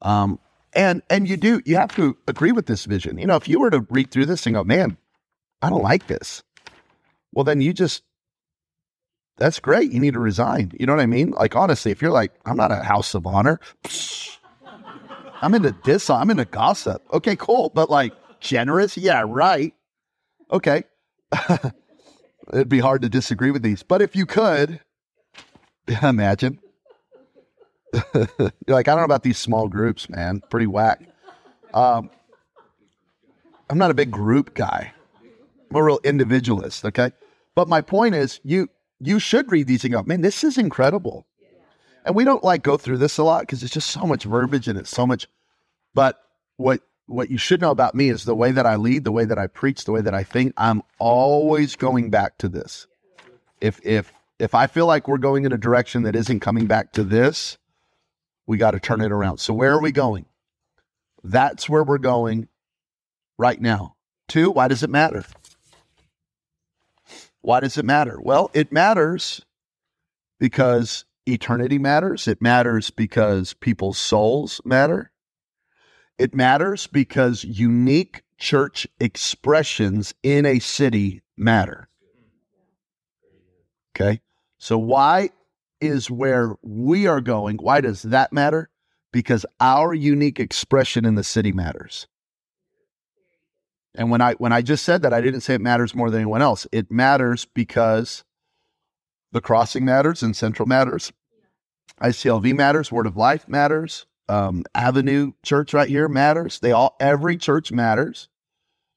um 0.00 0.38
and 0.72 1.02
and 1.10 1.28
you 1.28 1.36
do 1.36 1.60
you 1.64 1.76
have 1.76 1.94
to 1.96 2.16
agree 2.26 2.52
with 2.52 2.66
this 2.66 2.84
vision. 2.84 3.18
You 3.18 3.26
know, 3.26 3.36
if 3.36 3.48
you 3.48 3.60
were 3.60 3.70
to 3.70 3.86
read 3.90 4.10
through 4.10 4.26
this 4.26 4.46
and 4.46 4.54
go, 4.54 4.64
man, 4.64 4.96
I 5.60 5.70
don't 5.70 5.82
like 5.82 6.06
this. 6.06 6.42
Well, 7.32 7.44
then 7.44 7.60
you 7.60 7.72
just 7.72 8.02
that's 9.36 9.60
great. 9.60 9.92
You 9.92 10.00
need 10.00 10.14
to 10.14 10.20
resign. 10.20 10.72
You 10.78 10.86
know 10.86 10.94
what 10.94 11.02
I 11.02 11.06
mean? 11.06 11.30
Like 11.32 11.54
honestly, 11.56 11.92
if 11.92 12.00
you're 12.00 12.10
like, 12.10 12.32
I'm 12.46 12.56
not 12.56 12.72
a 12.72 12.82
house 12.82 13.14
of 13.14 13.26
honor, 13.26 13.60
I'm 15.42 15.54
into 15.54 15.72
dis, 15.84 16.10
I'm 16.10 16.30
into 16.30 16.44
gossip. 16.44 17.02
Okay, 17.12 17.36
cool. 17.36 17.70
But 17.70 17.90
like 17.90 18.12
generous, 18.40 18.96
yeah, 18.96 19.24
right. 19.26 19.74
Okay. 20.50 20.84
It'd 22.52 22.68
be 22.68 22.78
hard 22.80 23.02
to 23.02 23.08
disagree 23.08 23.50
with 23.50 23.62
these. 23.62 23.82
But 23.82 24.00
if 24.00 24.16
you 24.16 24.26
could, 24.26 24.80
imagine. 26.02 26.58
you're 28.14 28.28
like, 28.66 28.88
I 28.88 28.92
don't 28.92 28.98
know 28.98 29.04
about 29.04 29.22
these 29.22 29.38
small 29.38 29.68
groups, 29.68 30.08
man. 30.08 30.42
Pretty 30.50 30.66
whack. 30.66 31.02
Um, 31.74 32.10
I'm 33.70 33.78
not 33.78 33.90
a 33.90 33.94
big 33.94 34.10
group 34.10 34.54
guy. 34.54 34.92
I'm 35.70 35.76
a 35.76 35.82
real 35.82 36.00
individualist, 36.04 36.84
okay? 36.86 37.12
But 37.54 37.68
my 37.68 37.80
point 37.80 38.14
is, 38.14 38.40
you 38.42 38.68
you 39.00 39.18
should 39.18 39.50
read 39.52 39.66
these 39.66 39.84
and 39.84 39.92
go, 39.92 40.02
man, 40.02 40.22
this 40.22 40.42
is 40.42 40.58
incredible. 40.58 41.26
And 42.04 42.14
we 42.16 42.24
don't 42.24 42.42
like 42.42 42.62
go 42.62 42.76
through 42.76 42.98
this 42.98 43.18
a 43.18 43.22
lot 43.22 43.42
because 43.42 43.62
it's 43.62 43.72
just 43.72 43.90
so 43.90 44.06
much 44.06 44.24
verbiage 44.24 44.66
and 44.66 44.78
it's 44.78 44.90
so 44.90 45.06
much. 45.06 45.28
But 45.94 46.18
what 46.56 46.80
what 47.08 47.30
you 47.30 47.38
should 47.38 47.60
know 47.60 47.70
about 47.70 47.94
me 47.94 48.10
is 48.10 48.24
the 48.24 48.34
way 48.34 48.52
that 48.52 48.66
I 48.66 48.76
lead, 48.76 49.04
the 49.04 49.12
way 49.12 49.24
that 49.24 49.38
I 49.38 49.46
preach, 49.46 49.84
the 49.84 49.92
way 49.92 50.02
that 50.02 50.14
I 50.14 50.22
think. 50.22 50.52
I'm 50.56 50.82
always 50.98 51.74
going 51.74 52.10
back 52.10 52.38
to 52.38 52.48
this. 52.48 52.86
If 53.60 53.80
if 53.84 54.12
if 54.38 54.54
I 54.54 54.66
feel 54.66 54.86
like 54.86 55.08
we're 55.08 55.18
going 55.18 55.44
in 55.44 55.52
a 55.52 55.58
direction 55.58 56.02
that 56.02 56.14
isn't 56.14 56.40
coming 56.40 56.66
back 56.66 56.92
to 56.92 57.02
this, 57.02 57.58
we 58.46 58.56
got 58.56 58.72
to 58.72 58.80
turn 58.80 59.00
it 59.00 59.10
around. 59.10 59.38
So 59.38 59.52
where 59.54 59.72
are 59.72 59.80
we 59.80 59.90
going? 59.90 60.26
That's 61.24 61.68
where 61.68 61.82
we're 61.82 61.98
going 61.98 62.48
right 63.36 63.60
now. 63.60 63.96
Two, 64.28 64.50
why 64.50 64.68
does 64.68 64.82
it 64.82 64.90
matter? 64.90 65.24
Why 67.40 67.60
does 67.60 67.78
it 67.78 67.84
matter? 67.84 68.18
Well, 68.20 68.50
it 68.52 68.70
matters 68.70 69.44
because 70.38 71.04
eternity 71.26 71.78
matters. 71.78 72.28
It 72.28 72.42
matters 72.42 72.90
because 72.90 73.54
people's 73.54 73.98
souls 73.98 74.60
matter. 74.64 75.10
It 76.18 76.34
matters 76.34 76.86
because 76.86 77.44
unique 77.44 78.22
church 78.38 78.86
expressions 79.00 80.14
in 80.22 80.46
a 80.46 80.58
city 80.58 81.22
matter. 81.36 81.88
Okay. 83.94 84.20
So, 84.58 84.76
why 84.78 85.30
is 85.80 86.10
where 86.10 86.56
we 86.62 87.06
are 87.06 87.20
going? 87.20 87.58
Why 87.58 87.80
does 87.80 88.02
that 88.02 88.32
matter? 88.32 88.68
Because 89.12 89.46
our 89.60 89.94
unique 89.94 90.40
expression 90.40 91.04
in 91.04 91.14
the 91.14 91.24
city 91.24 91.52
matters. 91.52 92.06
And 93.94 94.10
when 94.10 94.20
I 94.20 94.34
when 94.34 94.52
I 94.52 94.62
just 94.62 94.84
said 94.84 95.02
that, 95.02 95.14
I 95.14 95.20
didn't 95.20 95.40
say 95.40 95.54
it 95.54 95.60
matters 95.60 95.94
more 95.94 96.10
than 96.10 96.20
anyone 96.20 96.42
else. 96.42 96.66
It 96.72 96.90
matters 96.90 97.44
because 97.44 98.24
the 99.32 99.40
crossing 99.40 99.84
matters 99.84 100.22
and 100.22 100.36
central 100.36 100.66
matters. 100.66 101.12
ICLV 102.00 102.54
matters, 102.54 102.92
Word 102.92 103.06
of 103.06 103.16
Life 103.16 103.48
matters, 103.48 104.06
um, 104.28 104.64
Avenue 104.74 105.32
Church 105.44 105.74
right 105.74 105.88
here 105.88 106.08
matters. 106.08 106.60
They 106.60 106.72
all 106.72 106.96
every 107.00 107.36
church 107.36 107.72
matters 107.72 108.28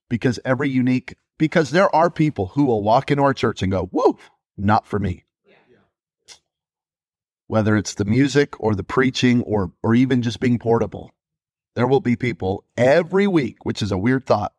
because 0.09 0.39
every 0.45 0.69
unique 0.69 1.15
because 1.37 1.71
there 1.71 1.93
are 1.95 2.09
people 2.09 2.47
who 2.47 2.65
will 2.65 2.83
walk 2.83 3.11
into 3.11 3.23
our 3.23 3.33
church 3.33 3.61
and 3.61 3.71
go, 3.71 3.85
"Whoa, 3.85 4.17
not 4.57 4.85
for 4.85 4.99
me." 4.99 5.25
Whether 7.47 7.75
it's 7.75 7.95
the 7.95 8.05
music 8.05 8.59
or 8.59 8.75
the 8.75 8.83
preaching 8.83 9.41
or 9.43 9.71
or 9.83 9.95
even 9.95 10.21
just 10.21 10.39
being 10.39 10.59
portable, 10.59 11.11
there 11.75 11.87
will 11.87 12.01
be 12.01 12.15
people 12.15 12.63
every 12.77 13.27
week, 13.27 13.65
which 13.65 13.81
is 13.81 13.91
a 13.91 13.97
weird 13.97 14.25
thought, 14.25 14.53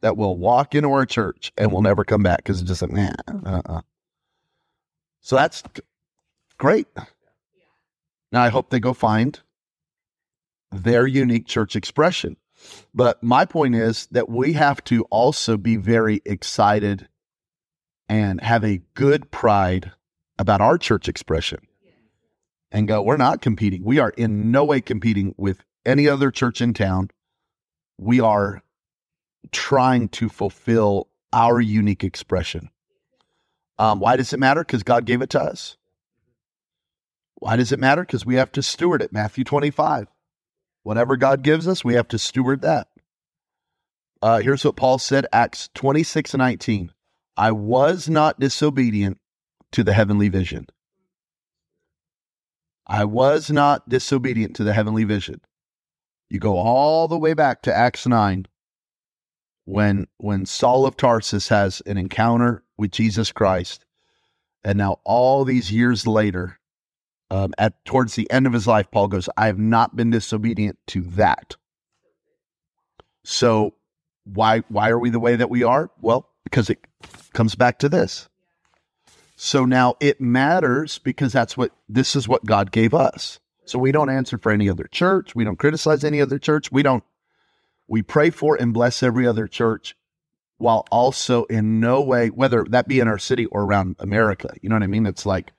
that 0.00 0.16
will 0.16 0.36
walk 0.36 0.74
into 0.74 0.90
our 0.92 1.06
church 1.06 1.52
and 1.56 1.72
will 1.72 1.82
never 1.82 2.04
come 2.04 2.22
back 2.22 2.38
because 2.38 2.60
it's 2.60 2.68
just 2.68 2.82
like, 2.82 2.92
nah, 2.92 3.12
uh-uh. 3.44 3.80
So 5.20 5.36
that's 5.36 5.62
great. 6.58 6.86
Now 8.30 8.42
I 8.42 8.48
hope 8.48 8.70
they 8.70 8.80
go 8.80 8.92
find 8.92 9.40
their 10.70 11.06
unique 11.06 11.46
church 11.46 11.76
expression. 11.76 12.36
But 12.94 13.22
my 13.22 13.44
point 13.44 13.74
is 13.74 14.06
that 14.10 14.28
we 14.28 14.54
have 14.54 14.82
to 14.84 15.04
also 15.04 15.56
be 15.56 15.76
very 15.76 16.20
excited 16.24 17.08
and 18.08 18.40
have 18.40 18.64
a 18.64 18.82
good 18.94 19.30
pride 19.30 19.92
about 20.38 20.60
our 20.60 20.78
church 20.78 21.08
expression 21.08 21.60
and 22.70 22.88
go, 22.88 23.02
we're 23.02 23.16
not 23.16 23.40
competing. 23.40 23.84
We 23.84 23.98
are 23.98 24.10
in 24.10 24.50
no 24.50 24.64
way 24.64 24.80
competing 24.80 25.34
with 25.36 25.62
any 25.86 26.08
other 26.08 26.30
church 26.30 26.60
in 26.60 26.74
town. 26.74 27.10
We 27.98 28.20
are 28.20 28.62
trying 29.52 30.08
to 30.08 30.28
fulfill 30.28 31.08
our 31.32 31.60
unique 31.60 32.04
expression. 32.04 32.70
Um, 33.78 34.00
why 34.00 34.16
does 34.16 34.32
it 34.32 34.40
matter? 34.40 34.62
Because 34.62 34.82
God 34.82 35.04
gave 35.04 35.22
it 35.22 35.30
to 35.30 35.40
us. 35.40 35.76
Why 37.36 37.56
does 37.56 37.70
it 37.70 37.78
matter? 37.78 38.02
Because 38.02 38.26
we 38.26 38.34
have 38.34 38.50
to 38.52 38.62
steward 38.62 39.02
it. 39.02 39.12
Matthew 39.12 39.44
25. 39.44 40.08
Whatever 40.88 41.18
God 41.18 41.42
gives 41.42 41.68
us, 41.68 41.84
we 41.84 41.96
have 41.96 42.08
to 42.08 42.18
steward 42.18 42.62
that. 42.62 42.88
Uh, 44.22 44.38
here's 44.38 44.64
what 44.64 44.76
Paul 44.76 44.98
said 44.98 45.26
Acts 45.34 45.68
26 45.74 46.32
and 46.32 46.38
19. 46.38 46.92
I 47.36 47.52
was 47.52 48.08
not 48.08 48.40
disobedient 48.40 49.18
to 49.72 49.84
the 49.84 49.92
heavenly 49.92 50.30
vision. 50.30 50.66
I 52.86 53.04
was 53.04 53.50
not 53.50 53.86
disobedient 53.86 54.56
to 54.56 54.64
the 54.64 54.72
heavenly 54.72 55.04
vision. 55.04 55.42
You 56.30 56.38
go 56.40 56.56
all 56.56 57.06
the 57.06 57.18
way 57.18 57.34
back 57.34 57.60
to 57.64 57.76
Acts 57.76 58.06
9 58.06 58.46
when 59.66 60.06
when 60.16 60.46
Saul 60.46 60.86
of 60.86 60.96
Tarsus 60.96 61.48
has 61.48 61.82
an 61.84 61.98
encounter 61.98 62.64
with 62.78 62.92
Jesus 62.92 63.30
Christ, 63.30 63.84
and 64.64 64.78
now 64.78 65.00
all 65.04 65.44
these 65.44 65.70
years 65.70 66.06
later, 66.06 66.58
um, 67.30 67.52
at 67.58 67.84
towards 67.84 68.14
the 68.14 68.30
end 68.30 68.46
of 68.46 68.52
his 68.52 68.66
life, 68.66 68.90
Paul 68.90 69.08
goes, 69.08 69.28
"I 69.36 69.46
have 69.46 69.58
not 69.58 69.96
been 69.96 70.10
disobedient 70.10 70.78
to 70.88 71.02
that." 71.02 71.56
So 73.24 73.74
why 74.24 74.62
why 74.68 74.90
are 74.90 74.98
we 74.98 75.10
the 75.10 75.20
way 75.20 75.36
that 75.36 75.50
we 75.50 75.62
are? 75.62 75.90
Well, 76.00 76.28
because 76.44 76.70
it 76.70 76.84
comes 77.32 77.54
back 77.54 77.78
to 77.80 77.88
this. 77.88 78.28
So 79.36 79.64
now 79.64 79.94
it 80.00 80.20
matters 80.20 80.98
because 80.98 81.32
that's 81.32 81.56
what 81.56 81.72
this 81.88 82.16
is 82.16 82.26
what 82.26 82.44
God 82.44 82.72
gave 82.72 82.94
us. 82.94 83.38
So 83.66 83.78
we 83.78 83.92
don't 83.92 84.10
answer 84.10 84.38
for 84.38 84.50
any 84.50 84.68
other 84.68 84.88
church. 84.90 85.34
We 85.34 85.44
don't 85.44 85.58
criticize 85.58 86.02
any 86.02 86.20
other 86.20 86.38
church. 86.38 86.72
We 86.72 86.82
don't 86.82 87.04
we 87.86 88.02
pray 88.02 88.30
for 88.30 88.56
and 88.56 88.74
bless 88.74 89.02
every 89.02 89.26
other 89.26 89.46
church 89.46 89.94
while 90.58 90.84
also 90.90 91.44
in 91.44 91.80
no 91.80 92.00
way, 92.02 92.28
whether 92.28 92.64
that 92.70 92.88
be 92.88 93.00
in 93.00 93.08
our 93.08 93.18
city 93.18 93.46
or 93.46 93.62
around 93.62 93.96
America, 93.98 94.52
you 94.60 94.68
know 94.68 94.74
what 94.74 94.82
I 94.82 94.88
mean? 94.88 95.06
It's 95.06 95.24
like, 95.24 95.52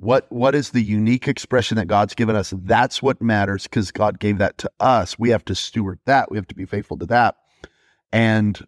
what 0.00 0.26
what 0.32 0.54
is 0.54 0.70
the 0.70 0.82
unique 0.82 1.28
expression 1.28 1.76
that 1.76 1.86
God's 1.86 2.14
given 2.14 2.34
us? 2.34 2.54
That's 2.56 3.02
what 3.02 3.20
matters 3.20 3.64
because 3.64 3.92
God 3.92 4.18
gave 4.18 4.38
that 4.38 4.56
to 4.58 4.70
us. 4.80 5.18
We 5.18 5.28
have 5.28 5.44
to 5.44 5.54
steward 5.54 5.98
that. 6.06 6.30
We 6.30 6.38
have 6.38 6.48
to 6.48 6.54
be 6.54 6.64
faithful 6.64 6.96
to 6.98 7.06
that, 7.06 7.36
and 8.10 8.58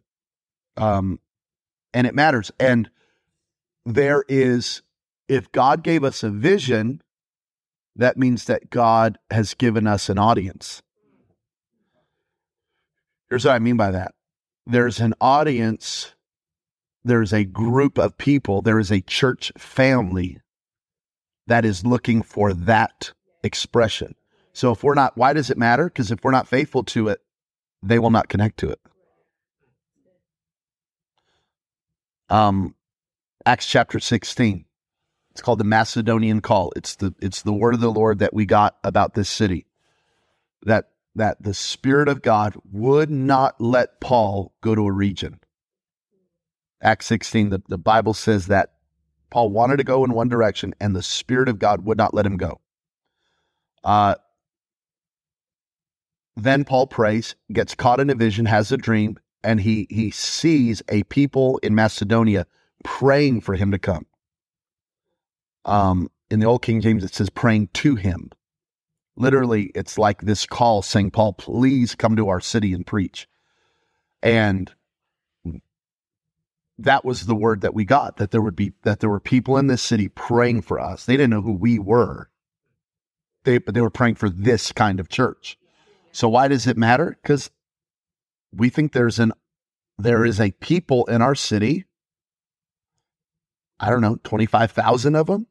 um, 0.77 1.21
and 1.95 2.07
it 2.07 2.15
matters. 2.15 2.53
And 2.61 2.91
there 3.87 4.27
is, 4.29 4.83
if 5.27 5.51
God 5.53 5.83
gave 5.83 6.05
us 6.05 6.23
a 6.23 6.29
vision, 6.29 7.01
that 7.97 8.19
means 8.19 8.45
that 8.45 8.69
God 8.69 9.19
has 9.31 9.55
given 9.55 9.87
us 9.87 10.11
an 10.11 10.19
audience. 10.19 10.83
Here's 13.31 13.47
what 13.47 13.55
I 13.55 13.59
mean 13.59 13.79
by 13.79 13.91
that 13.91 14.15
there's 14.67 15.01
an 15.01 15.15
audience, 15.19 16.13
there's 17.03 17.33
a 17.33 17.45
group 17.45 17.97
of 17.97 18.19
people, 18.19 18.61
there 18.61 18.79
is 18.79 18.93
a 18.93 19.01
church 19.01 19.51
family 19.57 20.42
that 21.47 21.65
is 21.65 21.87
looking 21.87 22.23
for 22.23 22.55
that 22.55 23.13
expression. 23.45 24.15
So 24.53 24.73
if 24.73 24.85
we're 24.85 24.95
not, 24.95 25.17
why 25.17 25.33
does 25.33 25.51
it 25.51 25.59
matter? 25.59 25.85
Because 25.87 26.11
if 26.11 26.25
we're 26.25 26.33
not 26.33 26.49
faithful 26.49 26.85
to 26.85 27.09
it, 27.09 27.21
they 27.83 27.99
will 27.99 28.11
not 28.11 28.29
connect 28.29 28.59
to 28.61 28.71
it. 28.71 28.81
Um, 32.31 32.75
Acts 33.47 33.67
chapter 33.67 34.01
16. 34.01 34.65
It's 35.33 35.43
called 35.43 35.61
the 35.61 35.65
Macedonian 35.65 36.41
call. 36.41 36.73
It's 36.77 36.97
the 36.97 37.15
it's 37.21 37.43
the 37.43 37.53
word 37.55 37.75
of 37.75 37.81
the 37.81 37.93
Lord 37.93 38.21
that 38.21 38.35
we 38.35 38.47
got 38.47 38.77
about 38.85 39.15
this 39.15 39.29
city. 39.31 39.67
that 40.65 40.91
that 41.15 41.43
the 41.43 41.55
Spirit 41.55 42.09
of 42.09 42.23
God 42.23 42.57
would 42.73 43.11
not 43.11 43.61
let 43.61 44.01
Paul 44.01 44.55
go 44.63 44.75
to 44.75 44.87
a 44.87 44.93
region. 44.93 45.41
Acts 46.83 47.07
16, 47.07 47.51
the, 47.51 47.63
the 47.69 47.79
Bible 47.79 48.15
says 48.15 48.49
that 48.49 48.75
Paul 49.33 49.49
wanted 49.49 49.79
to 49.79 49.85
go 49.85 50.05
in 50.05 50.13
one 50.13 50.29
direction 50.29 50.75
and 50.79 50.95
the 50.95 51.03
Spirit 51.03 51.49
of 51.49 51.59
God 51.59 51.87
would 51.87 51.97
not 51.97 52.13
let 52.13 52.27
him 52.27 52.37
go. 52.37 52.61
Uh, 53.83 54.15
then 56.37 56.65
Paul 56.65 56.87
prays, 56.87 57.35
gets 57.51 57.75
caught 57.75 57.99
in 57.99 58.11
a 58.11 58.15
vision, 58.15 58.45
has 58.45 58.71
a 58.71 58.77
dream, 58.77 59.19
and 59.43 59.59
he 59.59 59.87
he 59.89 60.11
sees 60.11 60.83
a 60.91 61.03
people 61.05 61.59
in 61.63 61.75
Macedonia 61.75 62.47
praying 62.85 63.41
for 63.41 63.55
him 63.55 63.71
to 63.71 63.79
come. 63.79 64.05
Um, 65.65 66.11
in 66.31 66.41
the 66.41 66.47
old 66.47 66.61
King 66.61 66.83
James, 66.83 67.03
it 67.03 67.15
says 67.15 67.31
praying 67.31 67.69
to 67.75 67.97
him. 67.97 68.31
Literally, 69.17 69.73
it's 69.75 69.97
like 69.97 70.21
this 70.21 70.45
call 70.45 70.83
saying, 70.83 71.11
Paul, 71.11 71.33
please 71.33 71.95
come 71.95 72.17
to 72.17 72.29
our 72.29 72.41
city 72.41 72.75
and 72.75 72.87
preach. 72.87 73.27
And 74.23 74.71
that 76.83 77.05
was 77.05 77.27
the 77.27 77.35
word 77.35 77.61
that 77.63 77.75
we 77.75 77.85
got 77.85 78.17
that 78.17 78.31
there 78.31 78.43
would 78.43 78.57
be 78.57 78.73
that 78.83 79.01
there 79.01 79.11
were 79.11 79.21
people 79.21 79.57
in 79.57 79.67
this 79.67 79.83
city 79.83 80.09
praying 80.09 80.63
for 80.63 80.81
us. 80.81 81.07
They 81.07 81.17
didn't 81.17 81.31
know 81.31 81.43
who 81.43 81.53
we 81.53 81.79
were. 81.79 82.31
They 83.45 83.59
but 83.59 83.75
they 83.75 83.81
were 83.81 83.91
praying 83.91 84.17
for 84.17 84.29
this 84.29 84.73
kind 84.73 85.01
of 85.01 85.09
church. 85.09 85.59
So 86.13 86.29
why 86.29 86.49
does 86.49 86.67
it 86.67 86.77
matter? 86.77 87.17
Because 87.23 87.51
we 88.53 88.69
think 88.69 88.93
there's 88.93 89.19
an 89.19 89.33
there 89.99 90.25
is 90.25 90.41
a 90.41 90.51
people 90.53 91.05
in 91.07 91.23
our 91.23 91.35
city. 91.35 91.85
I 93.79 93.91
don't 93.91 94.01
know, 94.01 94.17
25,000 94.23 95.17
of 95.17 95.27
them. 95.27 95.47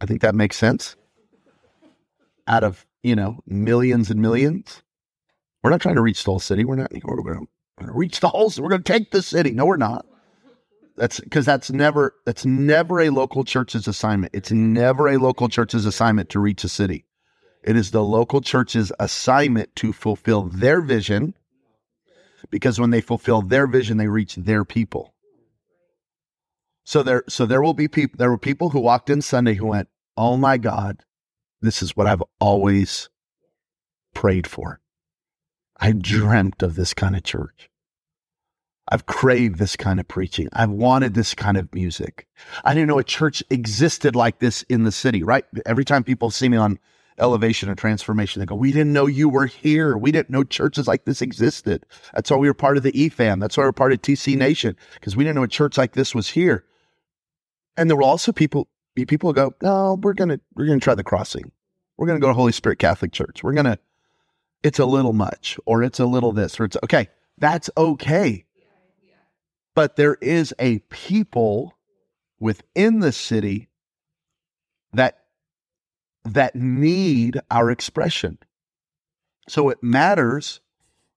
I 0.00 0.06
think 0.06 0.22
that 0.22 0.34
makes 0.34 0.56
sense. 0.56 0.96
Out 2.46 2.64
of, 2.64 2.86
you 3.02 3.14
know, 3.14 3.40
millions 3.46 4.10
and 4.10 4.20
millions. 4.20 4.82
We're 5.62 5.70
not 5.70 5.80
trying 5.80 5.94
to 5.96 6.02
reach 6.02 6.24
the 6.24 6.30
whole 6.30 6.40
city. 6.40 6.64
We're 6.64 6.76
not 6.76 6.92
we're 7.04 7.40
going 7.78 7.92
to 7.92 7.98
reach 7.98 8.20
the 8.20 8.28
whole 8.28 8.52
we're 8.58 8.68
going 8.68 8.82
to 8.82 8.92
take 8.92 9.10
the 9.10 9.22
city. 9.22 9.50
No, 9.52 9.66
we're 9.66 9.76
not. 9.76 10.06
That's 10.96 11.18
because 11.18 11.44
that's 11.44 11.70
never 11.70 12.14
that's 12.24 12.44
never 12.44 13.00
a 13.00 13.10
local 13.10 13.44
church's 13.44 13.88
assignment. 13.88 14.34
It's 14.34 14.52
never 14.52 15.08
a 15.08 15.18
local 15.18 15.48
church's 15.48 15.86
assignment 15.86 16.30
to 16.30 16.40
reach 16.40 16.62
a 16.62 16.68
city. 16.68 17.04
It 17.64 17.76
is 17.76 17.90
the 17.90 18.04
local 18.04 18.40
church's 18.40 18.92
assignment 19.00 19.74
to 19.76 19.92
fulfill 19.92 20.42
their 20.42 20.80
vision 20.80 21.34
because 22.50 22.78
when 22.78 22.90
they 22.90 23.00
fulfill 23.00 23.42
their 23.42 23.66
vision, 23.66 23.96
they 23.96 24.06
reach 24.06 24.36
their 24.36 24.64
people. 24.64 25.14
So 26.84 27.02
there, 27.02 27.24
so 27.28 27.46
there 27.46 27.62
will 27.62 27.74
be 27.74 27.88
people, 27.88 28.18
there 28.18 28.30
were 28.30 28.38
people 28.38 28.70
who 28.70 28.80
walked 28.80 29.08
in 29.08 29.22
Sunday 29.22 29.54
who 29.54 29.66
went, 29.66 29.88
Oh 30.16 30.36
my 30.36 30.58
God, 30.58 31.02
this 31.60 31.82
is 31.82 31.96
what 31.96 32.06
I've 32.06 32.22
always 32.38 33.08
prayed 34.12 34.46
for. 34.46 34.80
I 35.78 35.92
dreamt 35.92 36.62
of 36.62 36.76
this 36.76 36.94
kind 36.94 37.16
of 37.16 37.22
church. 37.22 37.70
I've 38.88 39.06
craved 39.06 39.58
this 39.58 39.76
kind 39.76 39.98
of 39.98 40.06
preaching. 40.06 40.48
I've 40.52 40.70
wanted 40.70 41.14
this 41.14 41.34
kind 41.34 41.56
of 41.56 41.74
music. 41.74 42.26
I 42.64 42.74
didn't 42.74 42.88
know 42.88 42.98
a 42.98 43.04
church 43.04 43.42
existed 43.48 44.14
like 44.14 44.40
this 44.40 44.62
in 44.64 44.84
the 44.84 44.92
city, 44.92 45.22
right? 45.22 45.44
Every 45.64 45.84
time 45.84 46.04
people 46.04 46.30
see 46.30 46.48
me 46.48 46.58
on 46.58 46.78
elevation 47.18 47.68
and 47.68 47.78
transformation. 47.78 48.40
They 48.40 48.46
go, 48.46 48.54
We 48.54 48.72
didn't 48.72 48.92
know 48.92 49.06
you 49.06 49.28
were 49.28 49.46
here. 49.46 49.96
We 49.96 50.12
didn't 50.12 50.30
know 50.30 50.44
churches 50.44 50.88
like 50.88 51.04
this 51.04 51.22
existed. 51.22 51.86
That's 52.12 52.30
why 52.30 52.36
we 52.36 52.48
were 52.48 52.54
part 52.54 52.76
of 52.76 52.82
the 52.82 52.92
EFAM. 52.92 53.40
That's 53.40 53.56
why 53.56 53.64
we're 53.64 53.72
part 53.72 53.92
of 53.92 54.02
TC 54.02 54.36
Nation, 54.36 54.76
because 54.94 55.16
we 55.16 55.24
didn't 55.24 55.36
know 55.36 55.44
a 55.44 55.48
church 55.48 55.78
like 55.78 55.92
this 55.92 56.14
was 56.14 56.28
here. 56.28 56.64
And 57.76 57.88
there 57.88 57.96
were 57.96 58.02
also 58.02 58.32
people 58.32 58.68
be 58.94 59.06
people 59.06 59.32
go, 59.32 59.54
No, 59.62 59.98
we're 60.00 60.14
gonna 60.14 60.40
we're 60.54 60.66
gonna 60.66 60.80
try 60.80 60.94
the 60.94 61.04
crossing. 61.04 61.52
We're 61.96 62.06
gonna 62.06 62.20
go 62.20 62.28
to 62.28 62.34
Holy 62.34 62.52
Spirit 62.52 62.78
Catholic 62.78 63.12
Church. 63.12 63.42
We're 63.42 63.54
gonna 63.54 63.78
it's 64.64 64.78
a 64.78 64.86
little 64.86 65.12
much, 65.12 65.58
or 65.66 65.82
it's 65.82 66.00
a 66.00 66.06
little 66.06 66.32
this, 66.32 66.58
or 66.58 66.64
it's 66.64 66.76
okay. 66.82 67.08
That's 67.38 67.68
okay. 67.76 68.46
But 69.74 69.96
there 69.96 70.14
is 70.14 70.54
a 70.58 70.78
people 70.88 71.76
within 72.40 73.00
the 73.00 73.12
city 73.12 73.68
that 74.94 75.18
that 76.24 76.56
need 76.56 77.38
our 77.50 77.70
expression. 77.70 78.38
So 79.48 79.68
it 79.68 79.82
matters 79.82 80.60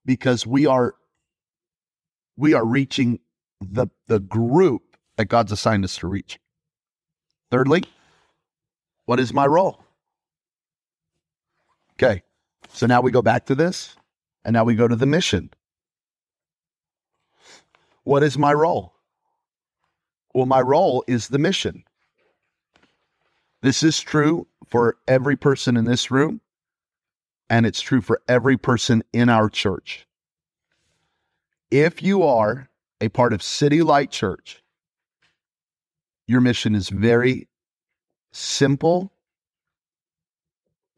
because 0.06 0.46
we 0.46 0.66
are 0.66 0.96
we 2.36 2.54
are 2.54 2.66
reaching 2.66 3.20
the 3.62 3.88
the 4.08 4.20
group 4.20 4.98
that 5.16 5.26
God's 5.26 5.54
assigned 5.54 5.86
us 5.86 5.96
to 5.98 6.08
reach. 6.08 6.38
Thirdly, 7.50 7.84
what 9.06 9.22
is 9.22 9.34
my 9.34 9.46
role? 9.46 9.86
Okay. 11.94 12.24
So 12.78 12.86
now 12.86 13.02
we 13.02 13.10
go 13.10 13.24
back 13.24 13.48
to 13.48 13.56
this 13.56 13.96
and 14.46 14.54
now 14.54 14.64
we 14.64 14.76
go 14.76 14.88
to 14.88 14.96
the 14.96 15.08
mission. 15.08 15.50
What 18.04 18.22
is 18.22 18.38
my 18.38 18.54
role? 18.54 18.94
Well, 20.36 20.46
my 20.46 20.62
role 20.62 21.04
is 21.08 21.30
the 21.30 21.40
mission. 21.40 21.86
This 23.64 23.82
is 23.82 24.00
true 24.00 24.46
for 24.68 24.98
every 25.08 25.36
person 25.36 25.76
in 25.76 25.86
this 25.86 26.12
room, 26.12 26.40
and 27.50 27.66
it's 27.66 27.82
true 27.82 28.00
for 28.00 28.22
every 28.28 28.58
person 28.58 29.04
in 29.12 29.28
our 29.28 29.50
church. 29.50 30.06
If 31.72 32.04
you 32.04 32.22
are 32.22 32.70
a 33.02 33.10
part 33.10 33.34
of 33.34 33.42
City 33.42 33.82
Light 33.82 34.12
Church, 34.12 34.62
your 36.28 36.42
mission 36.42 36.76
is 36.76 36.90
very 36.90 37.48
simple. 38.32 39.12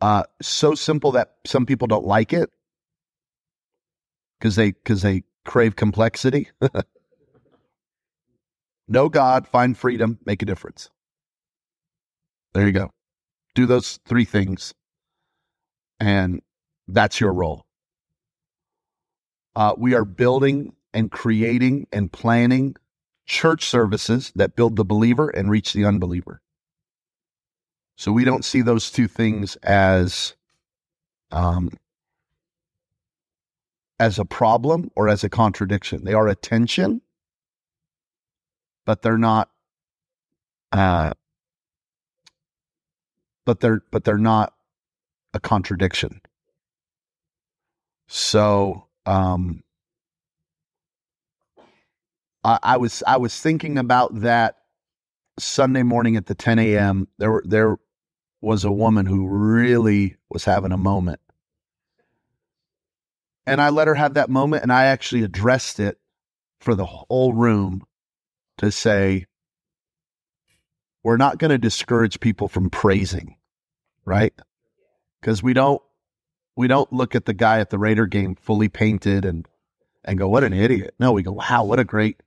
Uh, 0.02 0.24
so 0.42 0.76
simple 0.76 1.12
that 1.12 1.36
some 1.46 1.66
people 1.66 1.88
don't 1.88 2.06
like 2.06 2.34
it 2.34 2.50
because 4.40 4.56
they 4.56 4.72
because 4.72 5.02
they 5.02 5.24
crave 5.46 5.76
complexity. 5.76 6.50
know 8.88 9.10
God, 9.10 9.48
find 9.48 9.78
freedom, 9.78 10.20
make 10.26 10.42
a 10.42 10.46
difference. 10.46 10.90
There 12.54 12.66
you 12.66 12.72
go. 12.72 12.92
Do 13.56 13.66
those 13.66 14.00
three 14.06 14.26
things, 14.26 14.74
and 16.00 16.42
that's 16.88 17.20
your 17.20 17.34
role. 17.34 17.66
Uh, 19.56 19.74
we 19.78 19.96
are 19.96 20.06
building 20.06 20.74
and 20.94 21.12
creating 21.12 21.88
and 21.92 22.12
planning 22.12 22.76
church 23.26 23.66
services 23.66 24.32
that 24.36 24.56
build 24.56 24.76
the 24.76 24.86
believer 24.86 25.30
and 25.30 25.50
reach 25.50 25.74
the 25.74 25.86
unbeliever. 25.86 26.42
So 28.00 28.14
we 28.14 28.24
don't 28.24 28.46
see 28.46 28.62
those 28.62 28.92
two 28.92 29.10
things 29.10 29.58
as 29.58 30.34
um, 31.32 31.70
as 34.00 34.18
a 34.18 34.24
problem 34.24 34.90
or 34.96 35.10
as 35.10 35.26
a 35.26 35.30
contradiction. 35.30 36.06
They 36.06 36.14
are 36.14 36.30
a 36.30 36.34
tension, 36.34 37.02
but 38.86 39.02
they're 39.02 39.18
not 39.18 39.50
uh, 40.72 41.12
but 43.46 43.60
they're 43.60 43.82
but 43.92 44.06
they're 44.06 44.18
not 44.18 44.54
a 45.34 45.42
contradiction. 45.42 46.22
So 48.08 48.88
um, 49.06 49.62
I, 52.46 52.60
I 52.64 52.78
was 52.78 53.04
I 53.06 53.18
was 53.18 53.38
thinking 53.38 53.78
about 53.78 54.22
that 54.22 54.56
Sunday 55.38 55.84
morning 55.84 56.16
at 56.16 56.28
the 56.28 56.36
10 56.36 56.60
a.m. 56.60 57.10
There 57.18 57.32
were 57.32 57.44
there 57.46 57.78
was 58.42 58.64
a 58.64 58.72
woman 58.72 59.06
who 59.06 59.28
really 59.28 60.16
was 60.30 60.46
having 60.46 60.72
a 60.72 60.78
moment. 60.78 61.20
And 63.46 63.60
I 63.60 63.70
let 63.70 63.88
her 63.88 63.96
have 63.96 64.14
that 64.14 64.30
moment 64.30 64.64
and 64.64 64.72
I 64.72 64.86
actually 64.86 65.24
addressed 65.24 65.80
it 65.80 65.98
for 66.60 66.76
the 66.76 66.86
whole 66.86 67.34
room 67.34 67.84
to 68.58 68.72
say, 68.72 69.26
we're 71.04 71.18
not 71.18 71.38
going 71.38 71.52
to 71.52 71.58
discourage 71.58 72.20
people 72.20 72.48
from 72.48 72.70
praising 72.70 73.36
right? 74.10 74.34
Because 75.22 75.44
we 75.44 75.54
don't 75.54 75.82
we 76.56 76.68
don't 76.68 76.92
look 76.92 77.16
at 77.16 77.26
the 77.26 77.34
guy 77.34 77.60
at 77.60 77.70
the 77.70 77.78
Raider 77.78 78.08
game 78.08 78.36
fully 78.36 78.68
painted 78.68 79.24
and 79.24 79.48
and 80.04 80.18
go, 80.18 80.28
what 80.28 80.44
an 80.44 80.54
idiot. 80.54 80.96
No, 81.00 81.12
we 81.12 81.24
go, 81.24 81.34
wow, 81.34 81.64
what 81.64 81.80
a 81.80 81.84
great, 81.84 82.22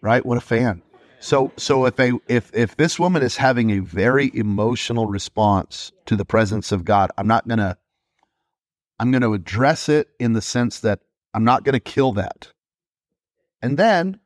right? 0.00 0.24
What 0.24 0.38
a 0.38 0.42
fan. 0.42 0.82
So 1.26 1.50
so 1.56 1.86
if 1.86 1.98
a 1.98 2.12
if 2.28 2.54
if 2.54 2.76
this 2.76 3.00
woman 3.00 3.20
is 3.20 3.36
having 3.36 3.72
a 3.72 3.80
very 3.80 4.30
emotional 4.32 5.06
response 5.06 5.90
to 6.04 6.14
the 6.14 6.24
presence 6.24 6.70
of 6.70 6.84
God, 6.84 7.10
I'm 7.18 7.26
not 7.26 7.48
gonna 7.48 7.78
I'm 9.00 9.10
gonna 9.10 9.32
address 9.32 9.88
it 9.88 10.06
in 10.20 10.34
the 10.34 10.40
sense 10.40 10.78
that 10.80 11.00
I'm 11.34 11.42
not 11.42 11.64
gonna 11.64 11.80
kill 11.80 12.12
that. 12.12 12.52
And 13.60 13.76
then, 13.76 14.20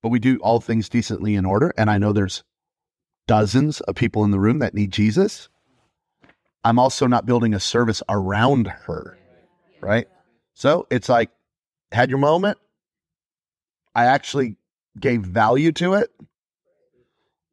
but 0.00 0.10
we 0.10 0.20
do 0.20 0.38
all 0.42 0.60
things 0.60 0.88
decently 0.88 1.34
in 1.34 1.44
order. 1.44 1.74
And 1.76 1.90
I 1.90 1.98
know 1.98 2.12
there's 2.12 2.44
dozens 3.26 3.80
of 3.80 3.96
people 3.96 4.22
in 4.22 4.30
the 4.30 4.38
room 4.38 4.60
that 4.60 4.74
need 4.74 4.92
Jesus. 4.92 5.48
I'm 6.62 6.78
also 6.78 7.08
not 7.08 7.26
building 7.26 7.52
a 7.52 7.58
service 7.58 8.00
around 8.08 8.68
her. 8.68 9.18
Right. 9.80 10.06
So 10.54 10.86
it's 10.88 11.08
like, 11.08 11.32
had 11.90 12.10
your 12.10 12.20
moment. 12.20 12.58
I 13.92 14.04
actually 14.04 14.54
gave 15.00 15.22
value 15.22 15.72
to 15.72 15.94
it, 15.94 16.10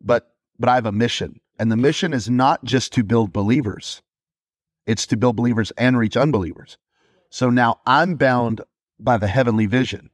but 0.04 0.34
but 0.60 0.70
I 0.70 0.76
have 0.76 0.86
a 0.86 0.92
mission. 0.92 1.40
And 1.58 1.72
the 1.72 1.78
mission 1.78 2.14
is 2.14 2.30
not 2.30 2.64
just 2.64 2.94
to 2.94 3.04
build 3.04 3.34
believers. 3.34 4.02
It's 4.86 5.06
to 5.08 5.18
build 5.18 5.36
believers 5.36 5.72
and 5.78 5.98
reach 5.98 6.18
unbelievers. 6.18 6.78
So 7.30 7.50
now 7.50 7.80
I'm 7.86 8.16
bound 8.16 8.62
by 9.00 9.18
the 9.18 9.28
heavenly 9.28 9.66
vision. 9.66 10.10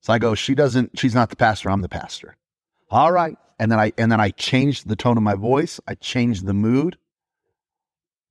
So 0.00 0.12
I 0.12 0.18
go, 0.18 0.34
she 0.34 0.54
doesn't, 0.54 0.98
she's 0.98 1.14
not 1.14 1.30
the 1.30 1.36
pastor, 1.36 1.70
I'm 1.70 1.82
the 1.82 1.88
pastor. 1.88 2.36
All 2.90 3.12
right. 3.12 3.36
And 3.58 3.70
then 3.72 3.80
I 3.80 3.92
and 3.98 4.10
then 4.12 4.20
I 4.20 4.30
changed 4.30 4.88
the 4.88 4.96
tone 4.96 5.16
of 5.16 5.22
my 5.22 5.34
voice. 5.34 5.80
I 5.86 5.96
changed 5.96 6.46
the 6.46 6.54
mood. 6.54 6.96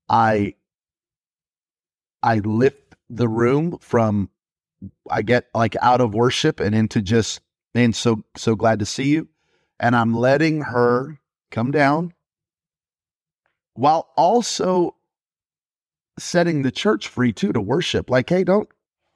I 0.07 0.55
I 2.23 2.39
lift 2.39 2.95
the 3.09 3.27
room 3.27 3.77
from 3.81 4.29
I 5.09 5.21
get 5.21 5.47
like 5.53 5.75
out 5.81 5.99
of 5.99 6.13
worship 6.13 6.59
and 6.61 6.73
into 6.73 7.01
just 7.01 7.41
man, 7.75 7.91
so 7.91 8.23
so 8.37 8.55
glad 8.55 8.79
to 8.79 8.85
see 8.85 9.09
you. 9.09 9.27
And 9.79 9.95
I'm 9.95 10.15
letting 10.15 10.61
mm-hmm. 10.61 10.71
her 10.71 11.19
come 11.51 11.71
down 11.71 12.13
while 13.73 14.09
also 14.17 14.95
setting 16.19 16.63
the 16.63 16.71
church 16.71 17.07
free 17.07 17.31
too 17.31 17.53
to 17.53 17.61
worship. 17.61 18.09
Like, 18.09 18.29
hey, 18.29 18.43
don't 18.43 18.67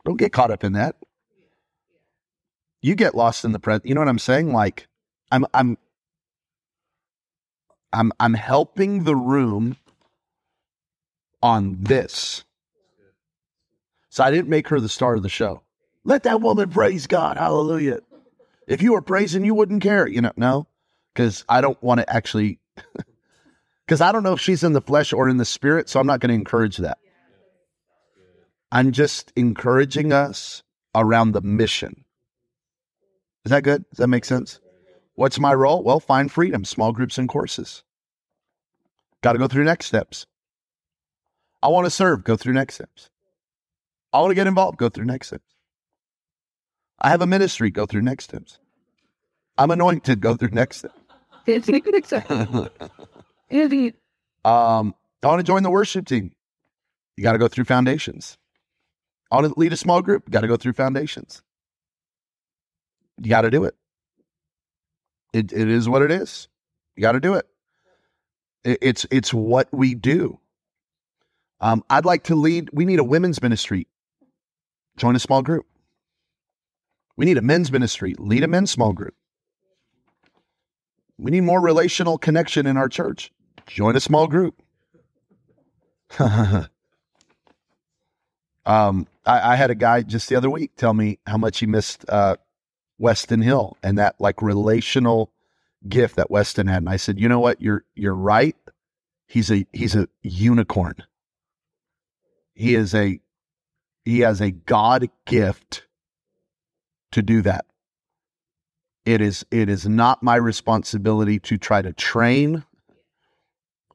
don't 0.06 0.18
get 0.18 0.34
caught 0.34 0.52
up 0.52 0.64
in 0.64 0.74
that. 0.74 0.96
You 2.82 2.96
get 2.96 3.16
lost 3.16 3.46
in 3.46 3.52
the 3.52 3.60
present. 3.60 3.86
You 3.86 3.96
know 3.96 4.02
what 4.02 4.08
I'm 4.08 4.20
saying? 4.20 4.54
Like, 4.54 4.88
I'm 5.32 5.46
I'm 5.54 5.78
I'm 7.94 8.12
I'm 8.20 8.34
helping 8.34 9.04
the 9.04 9.16
room 9.16 9.78
on 11.42 11.78
this. 11.80 12.44
So 14.10 14.24
I 14.24 14.32
didn't 14.32 14.50
make 14.50 14.68
her 14.68 14.80
the 14.80 14.90
star 14.90 15.16
of 15.16 15.24
the 15.24 15.30
show. 15.30 15.64
Let 16.04 16.24
that 16.24 16.42
woman 16.42 16.70
praise 16.70 17.08
God. 17.08 17.38
Hallelujah. 17.38 18.00
If 18.68 18.82
you 18.82 18.94
were 18.94 19.02
praising, 19.02 19.44
you 19.44 19.54
wouldn't 19.54 19.84
care. 19.84 20.08
You 20.08 20.22
know, 20.22 20.32
no, 20.38 20.68
because 21.14 21.46
I 21.50 21.62
don't 21.62 21.82
want 21.82 22.00
to 22.00 22.14
actually, 22.14 22.60
because 23.86 24.02
I 24.02 24.12
don't 24.12 24.24
know 24.24 24.34
if 24.34 24.42
she's 24.42 24.64
in 24.64 24.74
the 24.74 24.82
flesh 24.82 25.14
or 25.14 25.30
in 25.30 25.38
the 25.38 25.46
spirit. 25.46 25.90
So 25.90 26.00
I'm 26.00 26.08
not 26.08 26.20
going 26.20 26.30
to 26.30 26.36
encourage 26.36 26.78
that. 26.78 26.98
I'm 28.72 28.92
just 28.92 29.34
encouraging 29.36 30.14
us 30.14 30.64
around 30.96 31.34
the 31.34 31.42
mission. 31.42 32.06
Is 33.44 33.50
that 33.50 33.64
good? 33.64 33.84
Does 33.90 33.98
that 33.98 34.08
make 34.08 34.26
sense? 34.26 34.60
What's 35.16 35.40
my 35.40 35.54
role? 35.54 35.84
Well, 35.84 36.00
find 36.00 36.32
freedom, 36.32 36.64
small 36.64 36.94
groups 36.94 37.18
and 37.18 37.28
courses. 37.28 37.84
Got 39.22 39.34
to 39.34 39.40
go 39.40 39.48
through 39.48 39.66
next 39.66 39.88
steps. 39.88 40.26
I 41.62 41.68
want 41.68 41.86
to 41.86 41.92
serve, 41.92 42.24
go 42.24 42.38
through 42.38 42.54
next 42.54 42.76
steps. 42.76 43.10
I 44.14 44.20
want 44.20 44.32
to 44.32 44.36
get 44.36 44.48
involved, 44.48 44.78
go 44.78 44.90
through 44.90 45.06
next 45.06 45.28
steps. 45.28 45.51
I 47.02 47.10
have 47.10 47.22
a 47.22 47.28
ministry, 47.28 47.72
go 47.72 47.86
through 47.86 48.04
next 48.04 48.26
steps. 48.26 48.60
I'm 49.58 49.72
anointed, 49.72 50.22
go 50.22 50.36
through 50.36 50.52
next 50.52 50.78
steps. 50.78 50.94
um, 54.46 54.96
I 55.24 55.28
want 55.28 55.40
to 55.40 55.44
join 55.44 55.64
the 55.64 55.72
worship 55.72 56.06
team. 56.06 56.32
You 57.18 57.24
got 57.24 57.34
to 57.34 57.40
go 57.40 57.48
through 57.48 57.66
foundations. 57.66 58.38
I 59.32 59.36
want 59.36 59.54
to 59.54 59.60
lead 59.60 59.74
a 59.74 59.78
small 59.78 60.02
group, 60.02 60.30
got 60.30 60.42
to 60.42 60.48
go 60.48 60.58
through 60.58 60.74
foundations. 60.74 61.42
You 63.22 63.30
got 63.30 63.42
to 63.42 63.50
do 63.50 63.64
it. 63.66 63.76
It 65.34 65.52
it 65.54 65.70
is 65.70 65.88
what 65.88 66.02
it 66.02 66.12
is. 66.12 66.48
You 66.96 67.02
got 67.02 67.14
to 67.14 67.20
do 67.20 67.36
it. 67.36 67.48
it. 68.64 68.80
It's 68.82 69.06
it's 69.12 69.34
what 69.34 69.68
we 69.72 69.96
do. 69.96 70.40
Um, 71.62 71.84
I'd 71.90 72.06
like 72.06 72.24
to 72.26 72.36
lead. 72.36 72.70
We 72.74 72.86
need 72.86 73.00
a 73.00 73.04
women's 73.04 73.42
ministry. 73.42 73.88
Join 74.98 75.16
a 75.16 75.20
small 75.20 75.42
group. 75.42 75.66
We 77.22 77.26
need 77.26 77.38
a 77.38 77.44
men's 77.44 77.72
ministry. 77.72 78.16
Lead 78.18 78.44
a 78.44 78.48
men's 78.48 78.72
small 78.72 78.94
group. 78.94 79.14
We 81.20 81.30
need 81.30 81.42
more 81.42 81.62
relational 81.62 82.18
connection 82.18 82.66
in 82.66 82.78
our 82.78 82.90
church. 82.90 83.32
Join 83.68 83.96
a 83.96 84.00
small 84.00 84.26
group. 84.26 84.60
um, 86.20 86.68
I, 88.66 89.52
I, 89.52 89.56
had 89.56 89.70
a 89.70 89.76
guy 89.76 90.02
just 90.02 90.30
the 90.30 90.36
other 90.36 90.50
week 90.50 90.72
tell 90.78 90.96
me 90.96 91.20
how 91.28 91.38
much 91.38 91.60
he 91.60 91.68
missed 91.68 92.06
uh, 92.10 92.38
Weston 92.98 93.44
Hill 93.44 93.78
and 93.84 94.00
that 94.00 94.16
like 94.20 94.42
relational 94.42 95.32
gift 95.88 96.16
that 96.16 96.32
Weston 96.32 96.66
had. 96.66 96.78
And 96.78 96.90
I 96.90 96.98
said, 96.98 97.20
you 97.20 97.30
know 97.30 97.40
what? 97.40 97.62
You're 97.62 97.86
you're 97.94 98.16
right. 98.16 98.56
He's 99.28 99.52
a 99.52 99.68
he's 99.74 99.96
a 99.96 100.08
unicorn. 100.24 100.96
He 102.56 102.74
is 102.74 102.96
a 102.96 103.20
he 104.06 104.22
has 104.22 104.42
a 104.42 104.50
God 104.50 105.08
gift 105.28 105.86
to 107.12 107.22
do 107.22 107.42
that. 107.42 107.66
It 109.06 109.22
is 109.22 109.46
it 109.52 109.70
is 109.70 109.88
not 109.88 110.22
my 110.22 110.36
responsibility 110.36 111.40
to 111.40 111.58
try 111.58 111.82
to 111.82 111.94
train 111.94 112.64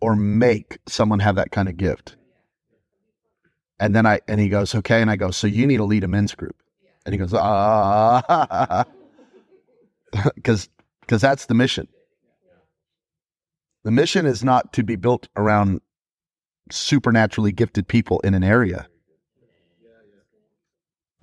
or 0.00 0.16
make 0.16 0.78
someone 0.86 1.20
have 1.20 1.36
that 1.36 1.52
kind 1.52 1.68
of 1.68 1.76
gift. 1.76 2.16
And 3.78 3.94
then 3.94 4.06
I 4.06 4.20
and 4.26 4.40
he 4.40 4.48
goes, 4.48 4.74
okay. 4.74 5.00
And 5.00 5.10
I 5.10 5.16
go, 5.16 5.30
so 5.30 5.46
you 5.46 5.66
need 5.66 5.76
to 5.78 5.84
lead 5.84 6.04
a 6.04 6.08
men's 6.08 6.34
group. 6.34 6.56
And 7.04 7.12
he 7.12 7.18
goes, 7.18 7.32
ah, 7.34 8.84
because 10.34 10.68
because 11.00 11.20
that's 11.20 11.46
the 11.46 11.54
mission. 11.54 11.88
The 13.84 13.92
mission 13.92 14.26
is 14.26 14.42
not 14.42 14.72
to 14.72 14.82
be 14.82 14.96
built 14.96 15.28
around 15.36 15.80
supernaturally 16.70 17.52
gifted 17.52 17.86
people 17.86 18.18
in 18.20 18.34
an 18.34 18.42
area. 18.42 18.88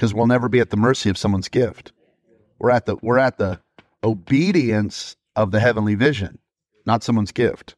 Because 0.03 0.13
we'll 0.13 0.27
never 0.27 0.49
be 0.49 0.59
at 0.59 0.69
the 0.69 0.75
mercy 0.75 1.09
of 1.09 1.17
someone's 1.17 1.47
gift. 1.47 1.93
We're 2.59 2.71
at 2.71 2.85
the 2.85 2.97
we're 3.01 3.19
at 3.19 3.37
the 3.37 3.61
obedience 4.03 5.15
of 5.37 5.51
the 5.51 5.61
heavenly 5.61 5.95
vision, 5.95 6.39
not 6.85 7.03
someone's 7.03 7.31
gift. 7.31 7.75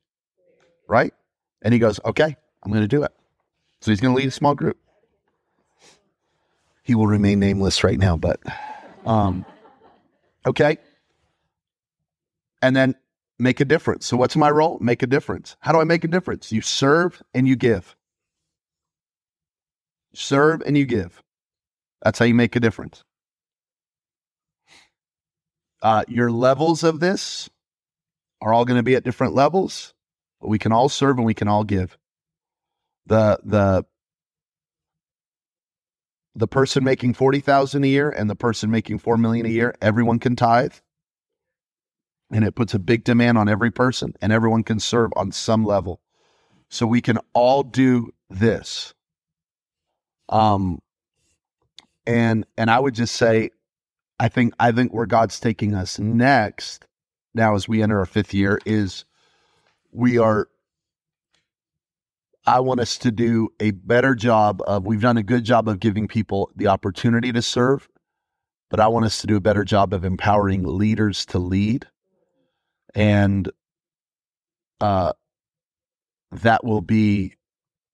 Right? 0.87 1.13
And 1.61 1.71
he 1.71 1.79
goes, 1.79 1.99
Okay, 2.03 2.35
I'm 2.63 2.71
gonna 2.71 2.87
do 2.87 3.03
it. 3.03 3.11
So 3.81 3.91
he's 3.91 4.01
gonna 4.01 4.15
lead 4.15 4.29
a 4.29 4.31
small 4.31 4.55
group 4.55 4.79
he 6.85 6.93
will 6.93 7.07
remain 7.07 7.39
nameless 7.39 7.83
right 7.83 7.97
now, 7.97 8.15
but 8.15 8.39
um, 9.07 9.43
okay. 10.45 10.77
And 12.61 12.75
then 12.75 12.95
make 13.39 13.59
a 13.59 13.65
difference. 13.65 14.05
So, 14.05 14.17
what's 14.17 14.35
my 14.35 14.51
role? 14.51 14.77
Make 14.79 15.01
a 15.01 15.07
difference. 15.07 15.57
How 15.59 15.71
do 15.71 15.79
I 15.79 15.83
make 15.83 16.03
a 16.03 16.07
difference? 16.07 16.51
You 16.51 16.61
serve 16.61 17.23
and 17.33 17.47
you 17.47 17.55
give. 17.55 17.95
Serve 20.13 20.61
and 20.61 20.77
you 20.77 20.85
give. 20.85 21.23
That's 22.01 22.19
how 22.19 22.25
you 22.25 22.35
make 22.35 22.55
a 22.55 22.59
difference. 22.59 23.03
Uh, 25.81 26.03
your 26.07 26.31
levels 26.31 26.83
of 26.83 26.99
this 26.99 27.49
are 28.41 28.53
all 28.53 28.65
going 28.65 28.77
to 28.79 28.83
be 28.83 28.95
at 28.95 29.03
different 29.03 29.33
levels, 29.33 29.93
but 30.41 30.47
we 30.47 30.59
can 30.59 30.71
all 30.71 30.89
serve 30.89 31.17
and 31.17 31.25
we 31.25 31.33
can 31.33 31.47
all 31.47 31.63
give. 31.63 31.97
The 33.07 33.39
the 33.43 33.85
the 36.35 36.47
person 36.47 36.83
making 36.83 37.13
40,000 37.13 37.83
a 37.83 37.87
year 37.87 38.09
and 38.09 38.29
the 38.29 38.35
person 38.35 38.69
making 38.69 38.99
4 38.99 39.15
million 39.17 39.45
a 39.45 39.49
year, 39.49 39.73
everyone 39.81 40.19
can 40.19 40.35
tithe. 40.35 40.73
And 42.31 42.43
it 42.43 42.55
puts 42.55 42.73
a 42.73 42.79
big 42.79 43.03
demand 43.03 43.37
on 43.37 43.47
every 43.47 43.71
person 43.71 44.13
and 44.21 44.33
everyone 44.33 44.63
can 44.63 44.79
serve 44.79 45.11
on 45.15 45.31
some 45.31 45.63
level. 45.63 46.01
So 46.69 46.85
we 46.87 46.99
can 46.99 47.19
all 47.33 47.63
do 47.63 48.11
this. 48.29 48.93
Um 50.27 50.79
and 52.07 52.45
and 52.57 52.69
I 52.69 52.79
would 52.79 52.95
just 52.95 53.15
say 53.15 53.51
I 54.19 54.29
think 54.29 54.53
I 54.59 54.71
think 54.71 54.93
where 54.93 55.05
God's 55.05 55.39
taking 55.39 55.73
us 55.75 55.99
next 55.99 56.85
now 57.33 57.55
as 57.55 57.67
we 57.67 57.83
enter 57.83 57.99
our 57.99 58.05
fifth 58.05 58.33
year 58.33 58.59
is 58.65 59.05
we 59.91 60.17
are 60.17 60.47
I 62.47 62.59
want 62.59 62.79
us 62.79 62.97
to 62.99 63.11
do 63.11 63.49
a 63.59 63.71
better 63.71 64.13
job 64.13 64.61
of, 64.67 64.85
we've 64.85 65.01
done 65.01 65.17
a 65.17 65.23
good 65.23 65.43
job 65.43 65.67
of 65.67 65.79
giving 65.79 66.07
people 66.07 66.51
the 66.55 66.67
opportunity 66.67 67.31
to 67.31 67.41
serve, 67.41 67.89
but 68.69 68.79
I 68.79 68.87
want 68.87 69.05
us 69.05 69.21
to 69.21 69.27
do 69.27 69.35
a 69.35 69.41
better 69.41 69.63
job 69.63 69.93
of 69.93 70.05
empowering 70.05 70.63
leaders 70.63 71.25
to 71.27 71.39
lead. 71.39 71.87
And 72.93 73.51
uh, 74.79 75.13
that 76.31 76.63
will 76.63 76.81
be, 76.81 77.33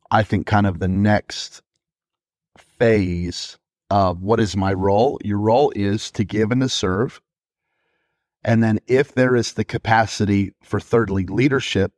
I 0.10 0.24
think, 0.24 0.48
kind 0.48 0.68
of 0.68 0.80
the 0.80 0.90
next 0.90 1.62
phase 2.58 3.58
what 3.92 4.40
is 4.40 4.56
my 4.56 4.74
role? 4.74 5.20
Your 5.24 5.40
role 5.40 5.72
is 5.76 6.12
to 6.12 6.24
give 6.24 6.52
and 6.52 6.62
to 6.62 6.70
serve. 6.70 7.22
And 8.44 8.64
then 8.64 8.80
if 8.88 9.14
there 9.14 9.36
is 9.36 9.54
the 9.54 9.66
capacity 9.66 10.54
for 10.64 10.80
thirdly 10.80 11.26
leadership, 11.26 11.94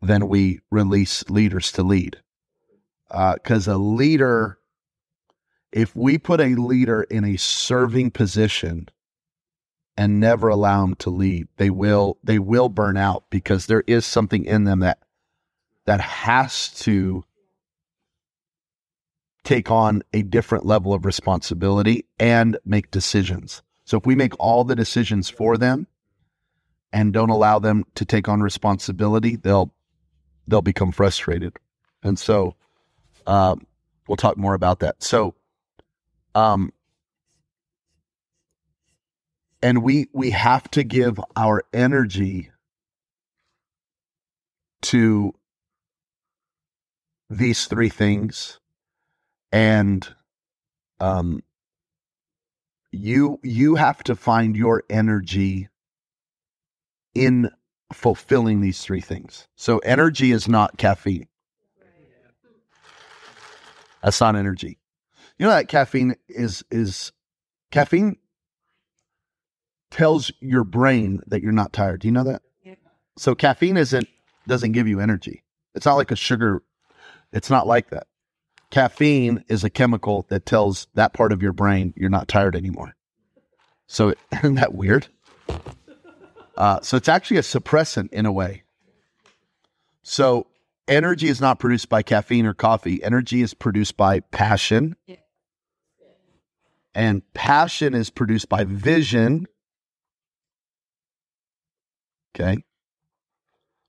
then 0.00 0.28
we 0.28 0.60
release 0.70 1.28
leaders 1.30 1.70
to 1.72 1.82
lead. 1.82 2.18
Because 3.08 3.68
uh, 3.68 3.76
a 3.76 3.78
leader, 3.78 4.58
if 5.70 5.94
we 5.94 6.18
put 6.18 6.40
a 6.40 6.54
leader 6.56 7.02
in 7.02 7.24
a 7.24 7.36
serving 7.36 8.10
position 8.10 8.88
and 9.96 10.18
never 10.18 10.48
allow 10.48 10.80
them 10.80 10.94
to 10.96 11.10
lead, 11.10 11.46
they 11.58 11.70
will 11.70 12.18
they 12.24 12.38
will 12.38 12.68
burn 12.68 12.96
out 12.96 13.24
because 13.30 13.66
there 13.66 13.84
is 13.86 14.06
something 14.06 14.44
in 14.44 14.64
them 14.64 14.80
that 14.80 14.98
that 15.84 16.00
has 16.00 16.68
to 16.80 17.24
take 19.44 19.70
on 19.70 20.02
a 20.12 20.22
different 20.22 20.64
level 20.64 20.94
of 20.94 21.04
responsibility 21.04 22.06
and 22.18 22.56
make 22.64 22.90
decisions. 22.90 23.62
So 23.84 23.98
if 23.98 24.06
we 24.06 24.14
make 24.14 24.38
all 24.38 24.64
the 24.64 24.76
decisions 24.76 25.28
for 25.28 25.56
them 25.56 25.86
and 26.92 27.12
don't 27.12 27.30
allow 27.30 27.58
them 27.58 27.84
to 27.96 28.04
take 28.04 28.28
on 28.28 28.40
responsibility, 28.40 29.36
they'll 29.36 29.72
they'll 30.46 30.62
become 30.62 30.92
frustrated. 30.92 31.56
And 32.02 32.18
so, 32.18 32.56
um, 33.26 33.66
we'll 34.06 34.16
talk 34.16 34.36
more 34.36 34.54
about 34.54 34.80
that. 34.80 35.02
So, 35.02 35.34
um, 36.34 36.72
and 39.62 39.82
we 39.82 40.08
we 40.12 40.30
have 40.30 40.70
to 40.72 40.82
give 40.84 41.20
our 41.36 41.64
energy 41.72 42.50
to 44.82 45.34
these 47.30 47.66
three 47.66 47.88
things 47.88 48.58
and 49.52 50.08
um 51.00 51.42
you 52.90 53.38
you 53.42 53.74
have 53.74 54.02
to 54.04 54.16
find 54.16 54.56
your 54.56 54.82
energy 54.90 55.68
in 57.14 57.50
fulfilling 57.92 58.60
these 58.60 58.82
three 58.82 59.00
things. 59.00 59.48
So 59.54 59.78
energy 59.78 60.32
is 60.32 60.48
not 60.48 60.78
caffeine. 60.78 61.28
That's 64.02 64.20
not 64.20 64.34
energy. 64.34 64.78
You 65.38 65.46
know 65.46 65.52
that 65.52 65.68
caffeine 65.68 66.16
is 66.28 66.64
is 66.70 67.12
caffeine 67.70 68.16
tells 69.90 70.32
your 70.40 70.64
brain 70.64 71.20
that 71.26 71.42
you're 71.42 71.52
not 71.52 71.72
tired. 71.72 72.00
Do 72.00 72.08
you 72.08 72.12
know 72.12 72.24
that? 72.24 72.42
So 73.18 73.34
caffeine 73.34 73.76
isn't 73.76 74.08
doesn't 74.48 74.72
give 74.72 74.88
you 74.88 75.00
energy. 75.00 75.44
It's 75.74 75.86
not 75.86 75.94
like 75.94 76.10
a 76.10 76.16
sugar 76.16 76.62
it's 77.32 77.48
not 77.50 77.66
like 77.66 77.90
that 77.90 78.06
caffeine 78.72 79.44
is 79.48 79.62
a 79.62 79.70
chemical 79.70 80.26
that 80.30 80.46
tells 80.46 80.88
that 80.94 81.12
part 81.12 81.30
of 81.30 81.42
your 81.42 81.52
brain 81.52 81.92
you're 81.94 82.10
not 82.10 82.26
tired 82.26 82.56
anymore. 82.56 82.96
So 83.86 84.14
isn't 84.32 84.56
that 84.56 84.74
weird? 84.74 85.06
Uh, 86.56 86.80
so 86.80 86.96
it's 86.96 87.08
actually 87.08 87.36
a 87.36 87.42
suppressant 87.42 88.12
in 88.12 88.26
a 88.26 88.32
way. 88.32 88.64
So 90.02 90.46
energy 90.88 91.28
is 91.28 91.40
not 91.40 91.60
produced 91.60 91.88
by 91.88 92.02
caffeine 92.02 92.46
or 92.46 92.54
coffee. 92.54 93.02
Energy 93.04 93.42
is 93.42 93.54
produced 93.54 93.96
by 93.96 94.20
passion. 94.20 94.96
And 96.94 97.22
passion 97.34 97.94
is 97.94 98.10
produced 98.10 98.48
by 98.48 98.64
vision. 98.64 99.46
Okay. 102.34 102.64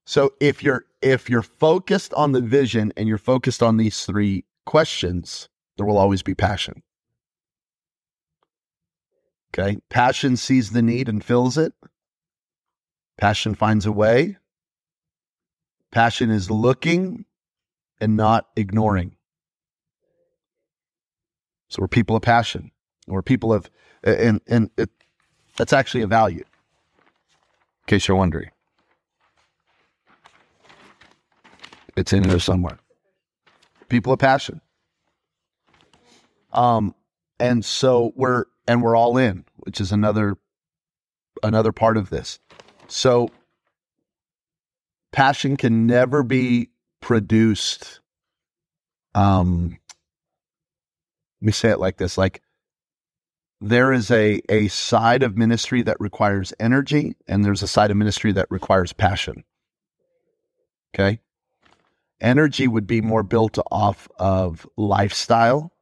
So 0.06 0.34
if 0.40 0.62
you're 0.62 0.86
if 1.02 1.30
you're 1.30 1.42
focused 1.42 2.14
on 2.14 2.34
the 2.34 2.42
vision 2.42 2.92
and 2.98 3.08
you're 3.08 3.18
focused 3.18 3.64
on 3.64 3.78
these 3.78 4.06
three 4.06 4.46
questions, 4.66 5.50
there 5.78 5.86
will 5.86 5.98
always 5.98 6.24
be 6.24 6.36
passion. 6.36 6.84
Okay. 9.54 9.78
Passion 9.90 10.36
sees 10.36 10.72
the 10.72 10.82
need 10.82 11.08
and 11.08 11.24
fills 11.24 11.58
it. 11.58 11.74
Passion 13.18 13.54
finds 13.54 13.86
a 13.86 13.92
way. 13.92 14.38
Passion 15.92 16.32
is 16.32 16.50
looking 16.50 17.26
and 18.02 18.18
not 18.18 18.48
ignoring. 18.56 19.16
So 21.70 21.82
we're 21.82 21.88
people 21.88 22.16
of 22.16 22.24
passion. 22.24 22.72
We're 23.08 23.22
people 23.22 23.54
of, 23.54 23.70
and, 24.04 24.42
and 24.48 24.70
it, 24.78 24.90
that's 25.56 25.74
actually 25.74 26.02
a 26.02 26.08
value, 26.08 26.40
in 26.40 27.86
case 27.86 28.08
you're 28.08 28.18
wondering. 28.18 28.50
It's 31.96 32.12
in 32.12 32.24
there 32.24 32.40
somewhere 32.40 32.80
people 33.94 34.12
of 34.12 34.18
passion. 34.18 34.60
Um, 36.52 36.96
and 37.40 37.64
so 37.64 38.12
we're 38.16 38.46
and 38.68 38.82
we're 38.82 38.96
all 38.96 39.18
in, 39.18 39.46
which 39.58 39.80
is 39.80 39.92
another 39.92 40.36
another 41.44 41.72
part 41.72 41.96
of 41.96 42.10
this. 42.10 42.40
So 42.88 43.30
passion 45.12 45.58
can 45.58 45.86
never 45.86 46.24
be 46.24 46.72
produced. 47.02 48.00
Um, 49.14 49.78
let 51.40 51.46
me 51.46 51.52
say 51.52 51.70
it 51.70 51.80
like 51.80 51.98
this: 51.98 52.18
like 52.18 52.42
there 53.62 53.94
is 53.94 54.10
a 54.10 54.42
a 54.50 54.70
side 54.70 55.22
of 55.22 55.38
ministry 55.38 55.84
that 55.84 55.98
requires 56.00 56.52
energy, 56.60 57.16
and 57.28 57.46
there's 57.46 57.62
a 57.62 57.68
side 57.68 57.92
of 57.92 57.98
ministry 57.98 58.32
that 58.32 58.48
requires 58.50 58.92
passion. 58.92 59.44
Okay, 60.96 61.20
Energy 62.24 62.70
would 62.70 62.88
be 62.88 63.02
more 63.02 63.22
built 63.22 63.60
off 63.70 64.08
of 64.18 64.66
lifestyle. 64.78 65.74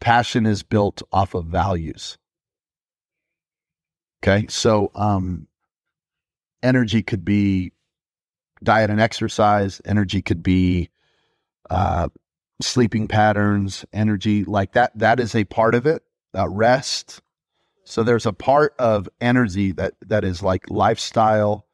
Passion 0.00 0.46
is 0.46 0.64
built 0.64 1.00
off 1.12 1.34
of 1.34 1.46
values. 1.46 2.18
Okay. 4.22 4.46
So, 4.48 4.90
um, 4.96 5.46
energy 6.62 7.02
could 7.02 7.24
be 7.24 7.72
diet 8.62 8.90
and 8.90 9.00
exercise. 9.00 9.80
Energy 9.84 10.22
could 10.22 10.42
be, 10.42 10.90
uh, 11.70 12.08
sleeping 12.60 13.08
patterns, 13.08 13.84
energy 13.92 14.44
like 14.44 14.72
that. 14.72 14.92
That 14.98 15.20
is 15.20 15.34
a 15.34 15.44
part 15.44 15.74
of 15.74 15.86
it. 15.86 16.02
Uh, 16.36 16.48
rest. 16.48 17.22
So 17.84 18.02
there's 18.02 18.26
a 18.26 18.32
part 18.32 18.74
of 18.78 19.08
energy 19.20 19.72
that 19.72 19.94
that 20.02 20.24
is 20.24 20.42
like 20.42 20.70
lifestyle. 20.70 21.66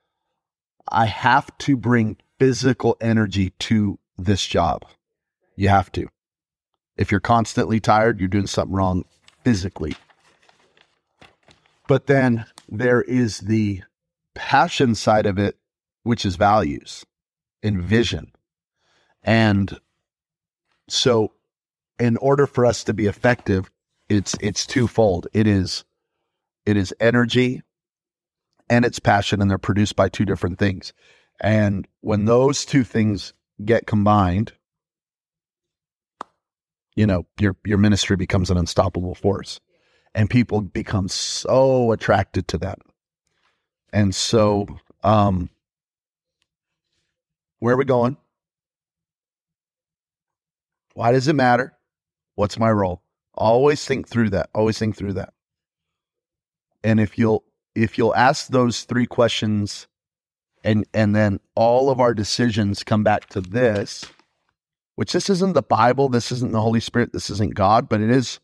I 0.88 1.06
have 1.06 1.56
to 1.58 1.76
bring 1.76 2.16
physical 2.38 2.96
energy 3.00 3.50
to 3.58 3.98
this 4.16 4.46
job. 4.46 4.84
You 5.56 5.68
have 5.68 5.90
to. 5.92 6.08
If 6.96 7.10
you're 7.10 7.20
constantly 7.20 7.80
tired, 7.80 8.20
you're 8.20 8.28
doing 8.28 8.46
something 8.46 8.74
wrong 8.74 9.04
physically. 9.44 9.96
But 11.88 12.06
then 12.06 12.46
there 12.68 13.02
is 13.02 13.38
the 13.38 13.82
passion 14.34 14.94
side 14.94 15.26
of 15.26 15.38
it, 15.38 15.56
which 16.02 16.24
is 16.24 16.36
values 16.36 17.04
and 17.62 17.82
vision. 17.82 18.32
And 19.22 19.78
so 20.88 21.32
in 21.98 22.16
order 22.18 22.46
for 22.46 22.66
us 22.66 22.84
to 22.84 22.94
be 22.94 23.06
effective, 23.06 23.70
it's 24.08 24.36
it's 24.40 24.66
twofold. 24.66 25.26
It 25.32 25.46
is 25.46 25.84
it 26.64 26.76
is 26.76 26.94
energy 27.00 27.62
and 28.68 28.84
it's 28.84 28.98
passion 28.98 29.40
and 29.40 29.50
they're 29.50 29.58
produced 29.58 29.96
by 29.96 30.08
two 30.08 30.24
different 30.24 30.58
things. 30.58 30.92
And 31.40 31.86
when 32.00 32.24
those 32.24 32.64
two 32.64 32.84
things 32.84 33.32
get 33.64 33.86
combined, 33.86 34.52
you 36.94 37.06
know, 37.06 37.26
your 37.38 37.56
your 37.64 37.78
ministry 37.78 38.16
becomes 38.16 38.50
an 38.50 38.56
unstoppable 38.56 39.14
force. 39.14 39.60
And 40.14 40.30
people 40.30 40.62
become 40.62 41.08
so 41.08 41.92
attracted 41.92 42.48
to 42.48 42.58
that. 42.58 42.78
And 43.92 44.14
so 44.14 44.66
um 45.02 45.50
where 47.58 47.74
are 47.74 47.78
we 47.78 47.84
going? 47.84 48.16
Why 50.94 51.12
does 51.12 51.28
it 51.28 51.34
matter? 51.34 51.74
What's 52.34 52.58
my 52.58 52.70
role? 52.70 53.02
Always 53.34 53.84
think 53.84 54.08
through 54.08 54.30
that. 54.30 54.48
Always 54.54 54.78
think 54.78 54.96
through 54.96 55.14
that. 55.14 55.34
And 56.82 56.98
if 56.98 57.18
you'll 57.18 57.44
if 57.74 57.98
you'll 57.98 58.14
ask 58.14 58.48
those 58.48 58.84
three 58.84 59.06
questions 59.06 59.86
and 60.66 60.84
and 60.92 61.14
then 61.16 61.40
all 61.54 61.88
of 61.90 62.00
our 62.00 62.12
decisions 62.12 62.84
come 62.84 63.02
back 63.02 63.28
to 63.30 63.40
this 63.40 64.04
which 64.96 65.12
this 65.12 65.30
isn't 65.30 65.54
the 65.54 65.62
bible 65.62 66.08
this 66.08 66.30
isn't 66.30 66.52
the 66.52 66.60
holy 66.60 66.80
spirit 66.80 67.12
this 67.12 67.30
isn't 67.30 67.54
god 67.54 67.88
but 67.88 68.00
it 68.00 68.10
is 68.10 68.40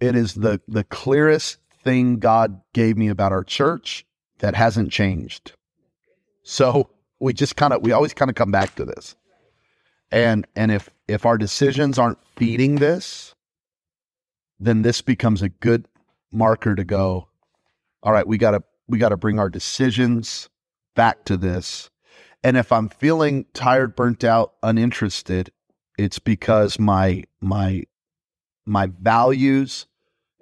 it 0.00 0.16
is 0.16 0.34
the 0.34 0.60
the 0.66 0.84
clearest 0.84 1.58
thing 1.84 2.18
god 2.18 2.60
gave 2.72 2.96
me 2.96 3.08
about 3.08 3.32
our 3.32 3.44
church 3.44 4.04
that 4.42 4.56
hasn't 4.56 4.90
changed. 4.90 5.52
So 6.42 6.90
we 7.20 7.32
just 7.32 7.56
kind 7.56 7.72
of 7.72 7.82
we 7.82 7.92
always 7.92 8.12
kind 8.12 8.28
of 8.28 8.34
come 8.34 8.50
back 8.50 8.74
to 8.74 8.84
this. 8.84 9.16
And 10.10 10.46
and 10.56 10.70
if 10.70 10.90
if 11.08 11.24
our 11.24 11.38
decisions 11.38 11.98
aren't 11.98 12.18
feeding 12.36 12.76
this 12.76 13.34
then 14.58 14.82
this 14.82 15.02
becomes 15.02 15.42
a 15.42 15.48
good 15.48 15.88
marker 16.30 16.74
to 16.74 16.84
go 16.84 17.28
all 18.02 18.12
right 18.12 18.26
we 18.26 18.38
got 18.38 18.52
to 18.52 18.62
we 18.88 18.96
got 18.96 19.08
to 19.08 19.16
bring 19.16 19.38
our 19.38 19.50
decisions 19.50 20.48
back 20.94 21.24
to 21.24 21.36
this. 21.36 21.90
And 22.44 22.56
if 22.56 22.72
I'm 22.72 22.88
feeling 22.88 23.46
tired, 23.54 23.94
burnt 23.94 24.24
out, 24.24 24.54
uninterested, 24.62 25.52
it's 25.96 26.18
because 26.18 26.78
my 26.78 27.24
my 27.40 27.84
my 28.66 28.86
values 29.00 29.86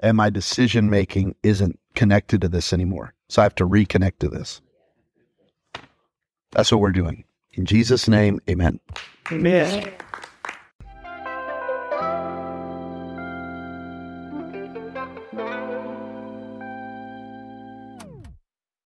and 0.02 0.16
my 0.16 0.30
decision 0.30 0.88
making 0.88 1.34
isn't 1.42 1.78
connected 1.94 2.40
to 2.40 2.48
this 2.48 2.72
anymore. 2.72 3.14
So 3.28 3.42
I 3.42 3.44
have 3.44 3.54
to 3.56 3.68
reconnect 3.68 4.18
to 4.20 4.28
this. 4.28 4.60
That's 6.52 6.72
what 6.72 6.80
we're 6.80 6.90
doing. 6.90 7.24
In 7.52 7.66
Jesus' 7.66 8.08
name, 8.08 8.40
amen. 8.48 8.80
Amen. 9.30 9.92